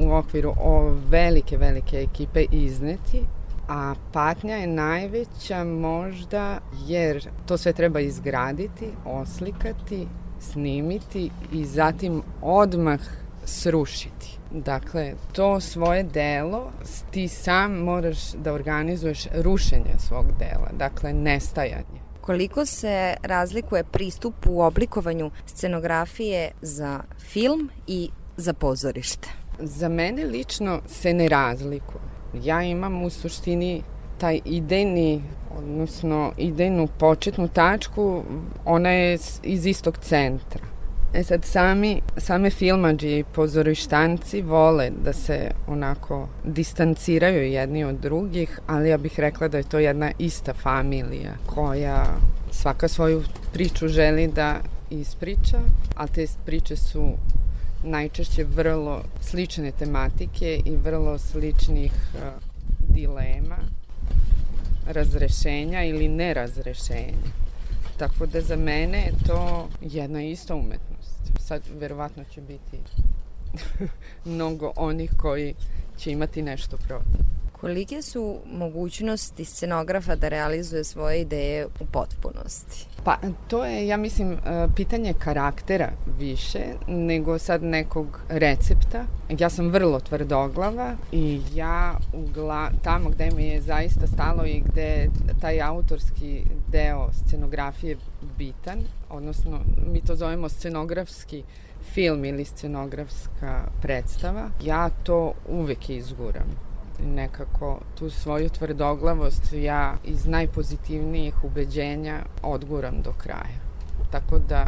[0.00, 3.22] u okviru o velike, velike ekipe izneti,
[3.68, 10.06] a patnja je najveća možda jer to sve treba izgraditi, oslikati,
[10.40, 13.00] snimiti i zatim odmah
[13.44, 14.38] srušiti.
[14.50, 16.72] Dakle, to svoje delo
[17.10, 22.03] ti sam moraš da organizuješ rušenje svog dela, dakle nestajanje.
[22.24, 29.28] Koliko se razlikuje pristup u oblikovanju scenografije za film i za pozorište?
[29.58, 32.00] Za mene lično se ne razlikuje.
[32.42, 33.82] Ja imam u suštini
[34.18, 35.22] taj idejni,
[35.58, 38.22] odnosno idejnu početnu tačku,
[38.64, 40.73] ona je iz istog centra.
[41.14, 48.60] E sad, sami, same filmađi i pozorištanci vole da se onako distanciraju jedni od drugih,
[48.66, 52.04] ali ja bih rekla da je to jedna ista familija koja
[52.50, 53.22] svaka svoju
[53.52, 54.60] priču želi da
[54.90, 55.58] ispriča,
[55.96, 57.12] a te priče su
[57.84, 62.20] najčešće vrlo slične tematike i vrlo sličnih uh,
[62.94, 63.58] dilema,
[64.86, 67.30] razrešenja ili nerazrešenja.
[67.98, 70.93] Tako da za mene je to jedna ista umetnost
[71.38, 72.78] sad verovatno će biti
[74.34, 75.54] mnogo onih koji
[75.96, 77.20] će imati nešto protiv.
[77.64, 82.86] Kolike su mogućnosti scenografa da realizuje svoje ideje u potpunosti?
[83.04, 83.16] Pa
[83.48, 84.38] to je, ja mislim, e,
[84.76, 89.04] pitanje karaktera više nego sad nekog recepta.
[89.38, 95.10] Ja sam vrlo tvrdoglava i ja ugla, tamo gde mi je zaista stalo i gde
[95.40, 97.96] taj autorski deo scenografije
[98.38, 98.80] bitan,
[99.10, 99.60] odnosno
[99.92, 101.42] mi to zovemo scenografski
[101.92, 111.44] film ili scenografska predstava, ja to uvek izguram nekako tu svoju tvrdoglavost ja iz najpozitivnijih
[111.44, 113.60] ubeđenja odguram do kraja.
[114.10, 114.66] Tako da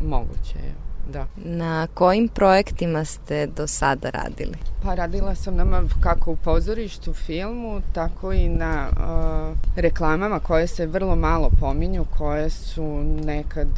[0.00, 0.74] moguće je.
[1.12, 1.26] Da.
[1.36, 4.54] Na kojim projektima ste do sada radili?
[4.82, 10.86] Pa radila sam nama kako u pozorištu, filmu, tako i na uh, reklamama koje se
[10.86, 12.84] vrlo malo pominju, koje su
[13.24, 13.68] nekad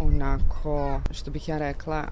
[0.00, 2.04] onako, što bih ja rekla,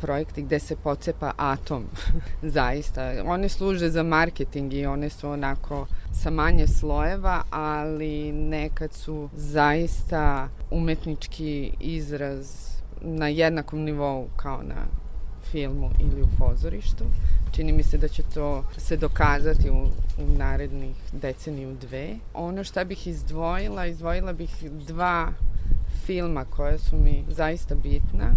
[0.00, 1.84] projekti gde se pocepa atom,
[2.42, 3.12] zaista.
[3.26, 10.48] One služe za marketing i one su onako sa manje slojeva, ali nekad su zaista
[10.70, 12.68] umetnički izraz
[13.00, 14.86] na jednakom nivou kao na
[15.50, 17.04] filmu ili u pozorištu.
[17.52, 19.82] Čini mi se da će to se dokazati u,
[20.18, 22.16] u narednih deceniju dve.
[22.34, 25.32] Ono šta bih izdvojila, izdvojila bih dva
[26.08, 28.30] filma koja su mi zaista bitna.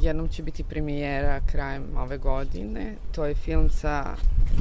[0.00, 2.94] Jednom će biti premijera krajem ove godine.
[3.12, 4.04] To je film sa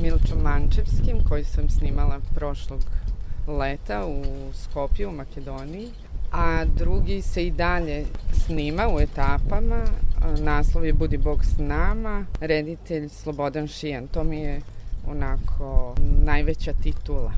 [0.02, 2.80] Milčom Mančevskim koji sam snimala prošlog
[3.48, 4.24] leta u
[4.54, 5.90] Skopju u Makedoniji.
[6.32, 8.06] a drugi se i dalje
[8.46, 9.82] snima u etapama.
[10.40, 14.08] Naslov je Budi Bog s nama, reditelj Slobodan Šijan.
[14.08, 14.62] To mi je
[15.06, 17.32] onako najveća titula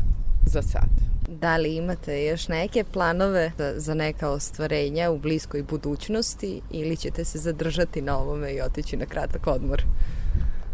[0.45, 0.89] za sad.
[1.27, 7.37] Da li imate još neke planove za neka ostvarenja u bliskoj budućnosti ili ćete se
[7.37, 9.83] zadržati na ovome i otići na kratak odmor?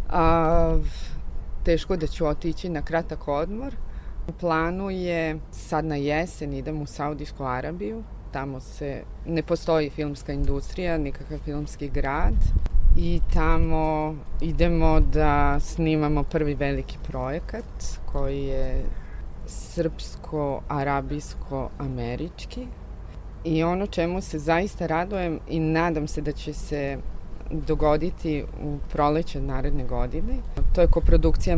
[0.10, 0.78] A,
[1.64, 3.76] teško da ću otići na kratak odmor.
[4.28, 8.04] U planu je sad na jesen idem u Saudijsku Arabiju.
[8.32, 12.36] Tamo se ne postoji filmska industrija, nikakav filmski grad
[12.98, 17.66] i tamo idemo da snimamo prvi veliki projekat
[18.06, 18.86] koji je
[19.76, 22.68] srpsko-arabijsko-američki
[23.44, 26.98] i ono čemu se zaista radojem i nadam se da će se
[27.52, 30.34] dogoditi u proleće naredne godine.
[30.76, 31.58] To je koprodukcija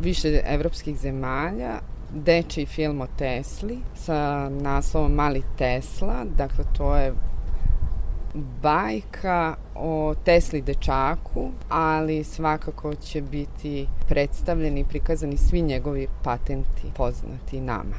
[0.00, 1.80] više evropskih zemalja,
[2.14, 7.14] dečiji film o Tesli sa naslovom Mali Tesla, dakle to je
[8.62, 17.60] bajka o Tesli dečaku, ali svakako će biti predstavljeni i prikazani svi njegovi patenti poznati
[17.60, 17.96] nama.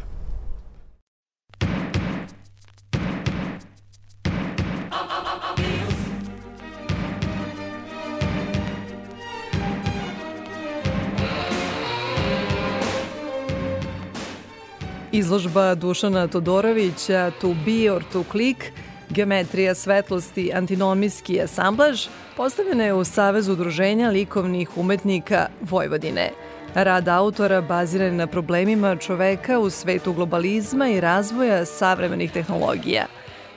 [15.11, 18.63] Izložba Dušana Todorovića To Be or To Click–
[19.09, 22.07] Geometrija svetlosti antinomijski asamblaž
[22.37, 26.31] postavljena je u Savezu udruženja likovnih umetnika Vojvodine.
[26.75, 33.05] Rad autora baziran na problemima čoveka u svetu globalizma i razvoja savremenih tehnologija.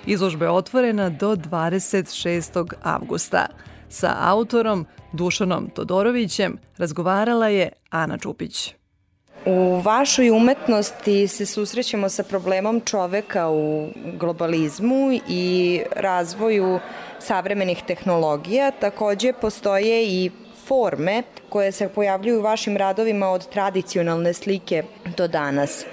[0.07, 2.73] Izložba je otvorena do 26.
[2.83, 3.47] avgusta.
[3.89, 8.80] Sa autorom Dušanom Todorovićem razgovarala je Ana Čupić.
[9.47, 13.89] U vašoj umetnosti se susrećemo sa problemom čoveka u
[14.19, 16.79] globalizmu i razvoju
[17.19, 18.71] savremenih tehnologija.
[18.71, 20.31] Takođe postoje i
[20.67, 24.83] forme koje se pojavljuju u vašim radovima od tradicionalne slike
[25.17, 25.85] do danas.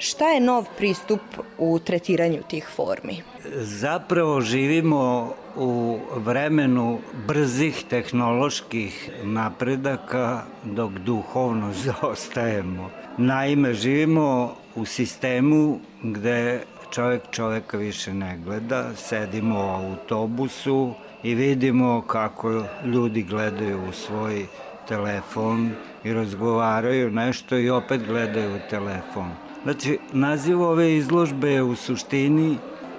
[0.00, 1.20] Šta je nov pristup
[1.58, 3.22] u tretiranju tih formi?
[3.60, 12.90] Zapravo živimo u vremenu brzih tehnoloških napredaka dok duhovno zaostajemo.
[13.18, 22.02] Naime, živimo u sistemu gde čovek čoveka više ne gleda, sedimo u autobusu i vidimo
[22.06, 24.46] kako ljudi gledaju u svoj
[24.88, 25.70] telefon
[26.04, 29.49] i razgovaraju nešto i opet gledaju u telefon.
[29.62, 32.56] Znači, naziv ove izložbe je u suštini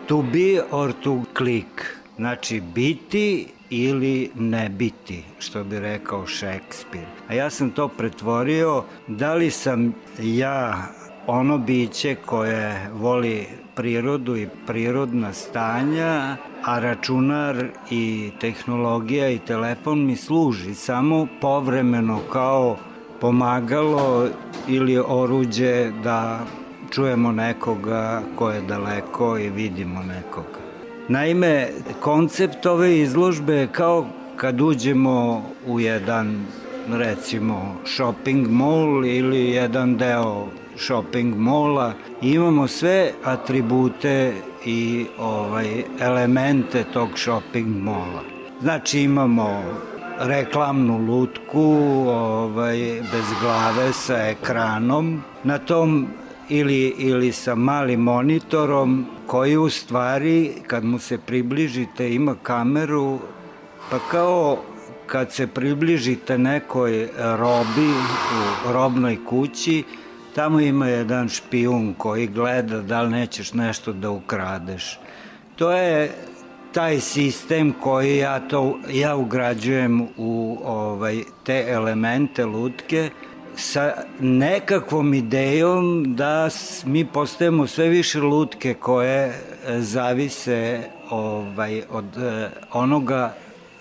[0.07, 1.81] to be or to click.
[2.15, 7.05] Znači, biti ili ne biti, što bi rekao Šekspir.
[7.27, 10.87] A ja sam to pretvorio, da li sam ja
[11.27, 20.15] ono biće koje voli prirodu i prirodna stanja, a računar i tehnologija i telefon mi
[20.15, 22.77] služi samo povremeno kao
[23.21, 24.27] pomagalo
[24.67, 26.45] ili oruđe da
[26.89, 30.59] čujemo nekoga ko je daleko i vidimo nekoga.
[31.07, 31.67] Naime,
[31.99, 36.45] koncept ove izložbe je kao kad uđemo u jedan
[36.89, 44.33] recimo shopping mall ili jedan deo shopping mola imamo sve atribute
[44.65, 48.23] i ovaj elemente tog shopping mola.
[48.61, 49.63] Znači imamo
[50.19, 51.75] reklamnu lutku
[52.07, 52.77] ovaj,
[53.11, 55.23] bez glave sa ekranom.
[55.43, 56.07] Na tom
[56.49, 63.19] ili, ili sa malim monitorom koji u stvari kad mu se približite ima kameru
[63.89, 64.57] pa kao
[65.07, 67.89] kad se približite nekoj robi
[68.67, 69.83] u robnoj kući
[70.35, 74.99] tamo ima jedan špijun koji gleda da li nećeš nešto da ukradeš.
[75.55, 76.11] To je
[76.73, 83.09] taj sistem koji ja to ja ugrađujem u ovaj te elemente lutke
[83.55, 86.49] sa nekakvom idejom da
[86.85, 89.33] mi postajemo sve više lutke koje e,
[89.79, 93.35] zavise ovaj, od e, onoga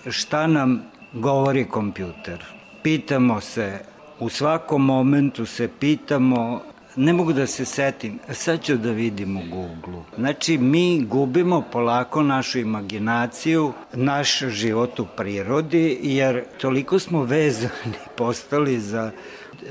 [0.09, 2.45] šta nam govori kompjuter.
[2.83, 3.79] Pitamo se,
[4.19, 6.61] u svakom momentu se pitamo
[6.95, 10.01] ne mogu da se setim, sad ću da vidim u Google.
[10.17, 18.79] Znači, mi gubimo polako našu imaginaciju, naš život u prirodi, jer toliko smo vezani postali
[18.79, 19.11] za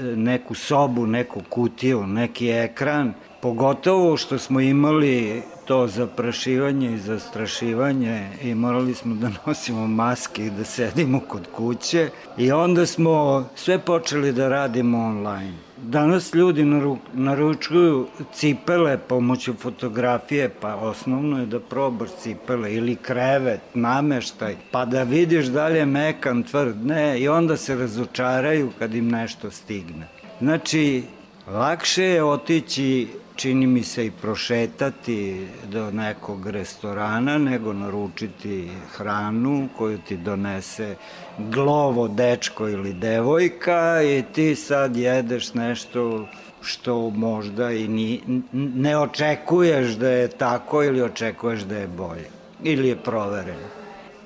[0.01, 8.55] neku sobu, neku kutiju, neki ekran, pogotovo što smo imali to zaprašivanje i zastrašivanje i
[8.55, 14.33] morali smo da nosimo maske i da sedimo kod kuće i onda smo sve počeli
[14.33, 15.70] da radimo online.
[15.83, 23.61] Danas ljudi naru, naručuju cipele pomoću fotografije, pa osnovno je da probaš cipele ili krevet,
[23.75, 28.95] nameštaj, pa da vidiš da li je mekan, tvrd, ne, i onda se razočaraju kad
[28.95, 30.09] im nešto stigne.
[30.41, 31.03] Znači,
[31.49, 33.09] lakše je otići
[33.41, 40.95] čini mi se i prošetati do nekog restorana nego naručiti hranu koju ti donese
[41.39, 46.29] glovo dečko ili devojka i ti sad jedeš nešto
[46.63, 48.21] što možda i ni,
[48.53, 52.29] ne očekuješ da je tako ili očekuješ da je bolje
[52.63, 53.69] ili je provereno.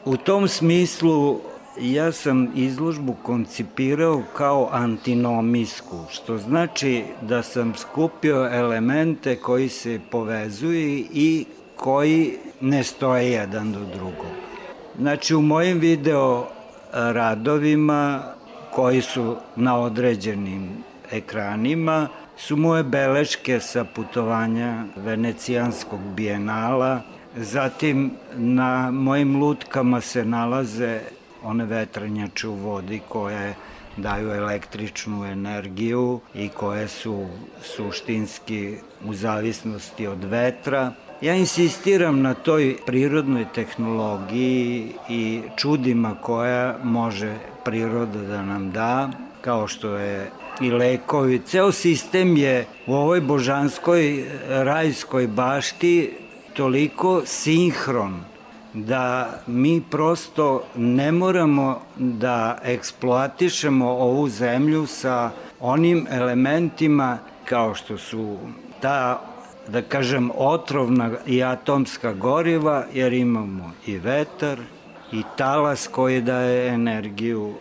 [0.05, 1.41] U tom smislu
[1.81, 11.05] ja sam izložbu koncipirao kao antinomijsku, što znači da sam skupio elemente koji se povezuju
[11.13, 11.45] i
[11.77, 14.27] koji ne stoje jedan do drugog.
[14.99, 16.47] Znači u mojim video
[16.93, 18.23] radovima
[18.71, 20.69] koji su na određenim
[21.13, 27.01] ekranima su moje beleške sa putovanja Venecijanskog bijenala,
[27.37, 31.01] zatim na mojim lutkama se nalaze
[31.45, 33.55] one vetranjače u vodi koje
[33.97, 37.27] daju električnu energiju i koje su
[37.63, 40.93] suštinski u zavisnosti od vetra.
[41.21, 47.35] Ja insistiram na toj prirodnoj tehnologiji i čudima koja može
[47.65, 49.11] priroda da nam da,
[49.41, 50.31] kao što je
[50.61, 51.43] i lekovi.
[51.47, 56.11] Ceo sistem je u ovoj božanskoj rajskoj bašti
[56.55, 58.34] toliko sinhron
[58.75, 65.31] da mi prosto ne moramo da eksploatišemo ovu zemlju sa
[65.61, 68.39] onim elementima kao što su
[68.81, 69.21] ta
[69.69, 74.59] da kažem otrovna i atomska goriva jer imamo i vetar
[75.13, 77.55] i talas koji daje energiju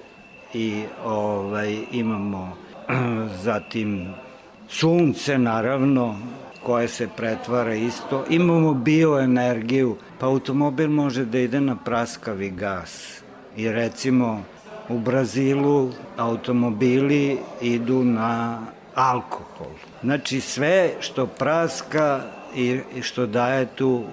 [0.53, 2.57] i ovaj imamo
[3.45, 4.14] zatim
[4.69, 6.15] sunce naravno
[6.64, 8.26] koje se pretvara isto.
[8.30, 13.21] Imamo bioenergiju, pa automobil može da ide na praskavi gas.
[13.57, 14.43] I recimo
[14.89, 18.61] u Brazilu automobili idu na
[18.95, 19.73] alkohol.
[20.03, 22.21] Znači sve što praska
[22.55, 24.03] i što daje tu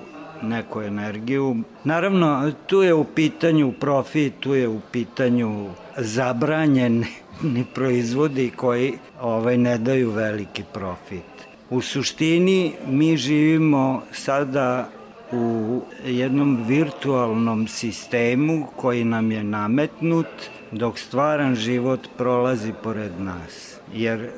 [0.42, 1.56] neku energiju.
[1.84, 7.06] Naravno, tu je u pitanju profit, tu je u pitanju zabranjeni
[7.74, 11.30] proizvodi koji ovaj ne daju veliki profit.
[11.70, 14.88] U suštini mi živimo sada
[15.32, 20.26] u jednom virtualnom sistemu koji nam je nametnut
[20.70, 23.76] dok stvaran život prolazi pored nas.
[23.94, 24.30] Jer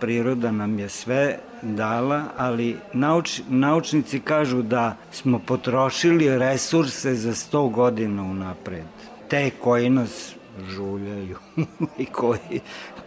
[0.00, 7.70] priroda nam je sve dala, ali nauč, naučnici kažu da smo potrošili resurse za 100
[7.70, 8.84] godina unapred.
[9.28, 10.34] Te koji nas
[10.68, 11.36] žuljaju
[11.98, 12.60] i koji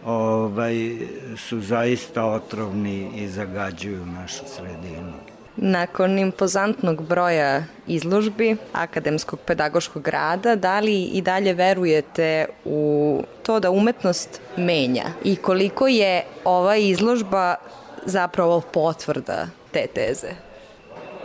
[0.04, 0.96] ovaj,
[1.36, 5.33] su zaista otrovni i zagađuju našu sredinu.
[5.56, 13.70] Nakon impozantnog broja izložbi akademskog pedagoškog rada, da li i dalje verujete u to da
[13.70, 15.04] umetnost menja?
[15.24, 17.54] I koliko je ova izložba
[18.06, 20.28] zapravo potvrda te teze?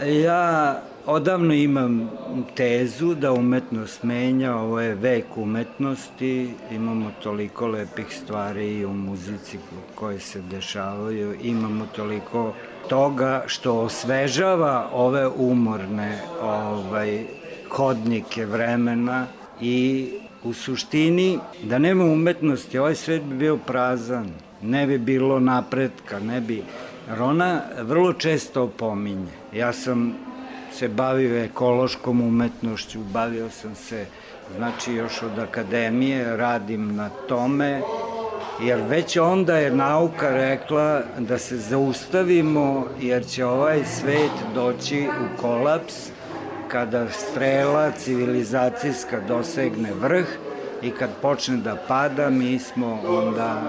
[0.05, 0.75] Ja
[1.09, 2.11] Odavno imam
[2.55, 9.57] tezu da umetnost menja, ovo je vek umetnosti, imamo toliko lepih stvari i u muzici
[9.95, 12.53] koje se dešavaju, imamo toliko
[12.89, 17.23] toga što osvežava ove umorne ovaj,
[17.69, 19.27] hodnike vremena
[19.61, 20.07] i
[20.43, 24.29] u suštini da nema umetnosti ovaj svet bi bio prazan,
[24.61, 26.63] ne bi bilo napretka, ne bi...
[27.09, 29.31] Jer ona vrlo često opominje.
[29.53, 30.15] Ja sam
[30.71, 34.05] se bavio ekološkom umetnošću, bavio sam se,
[34.57, 37.81] znači još od akademije, radim na tome,
[38.61, 45.41] jer već onda je nauka rekla da se zaustavimo, jer će ovaj svet doći u
[45.41, 45.93] kolaps
[46.67, 50.25] kada strela civilizacijska dosegne vrh
[50.81, 53.61] i kad počne da pada, mi smo onda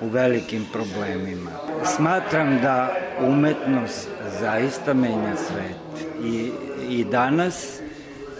[0.00, 1.50] u velikim problemima.
[1.96, 4.08] Smatram da umetnost
[4.40, 6.50] zaista menja svet i,
[6.88, 7.80] i danas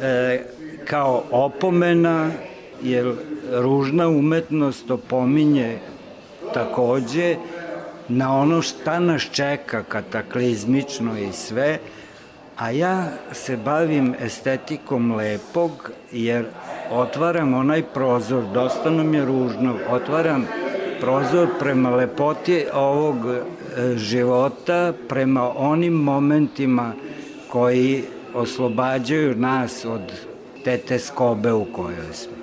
[0.01, 0.41] e,
[0.85, 2.31] kao opomena
[2.83, 3.15] jer
[3.53, 5.79] ružna umetnost opominje
[6.55, 7.37] takođe
[8.09, 11.79] na ono šta nas čeka kataklizmično i sve,
[12.57, 16.45] a ja se bavim estetikom lepog jer
[16.91, 20.47] otvaram onaj prozor, dosta nam je ružno, otvaram
[21.01, 23.41] prozor prema lepoti ovog e,
[23.97, 26.93] života, prema onim momentima
[27.49, 28.05] koji
[28.35, 30.13] oslobađaju nas od
[30.65, 32.36] te teskobe u kojoj smo.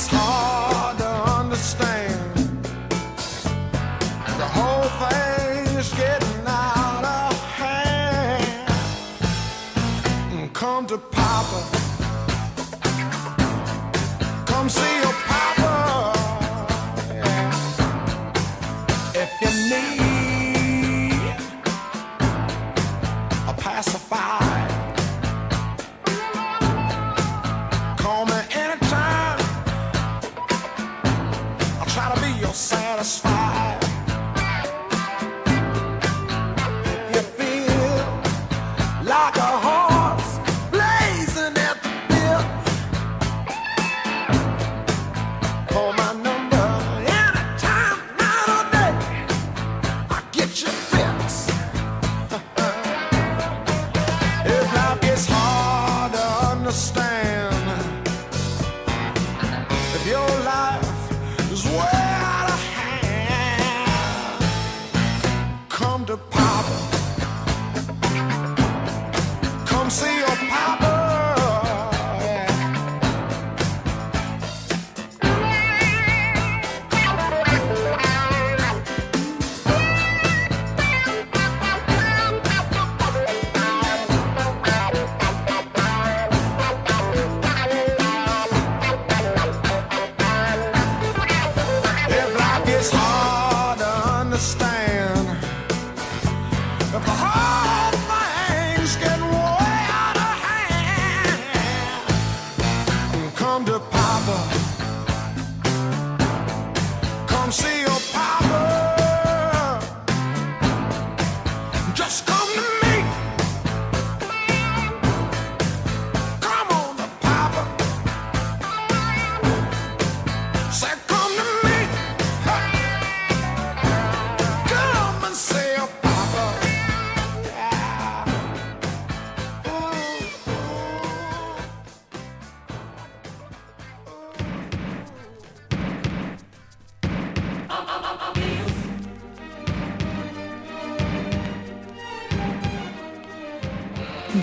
[0.00, 0.59] this heart.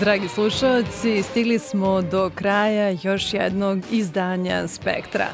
[0.08, 5.26] dragi slušalci, stigli smo do kraja još jednog izdanja Spektra.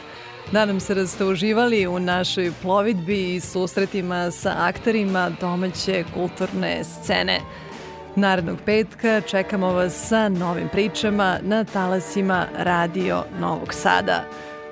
[0.52, 7.40] Nadam se da ste uživali u našoj plovidbi i susretima sa aktarima domaće kulturne scene.
[8.16, 14.24] Narednog petka čekamo vas sa novim pričama na talasima Radio Novog Sada.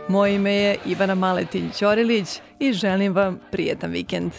[0.08, 4.30] Moje ime je Ivana Maletin Ćorilić i želim vam prijetan vikend.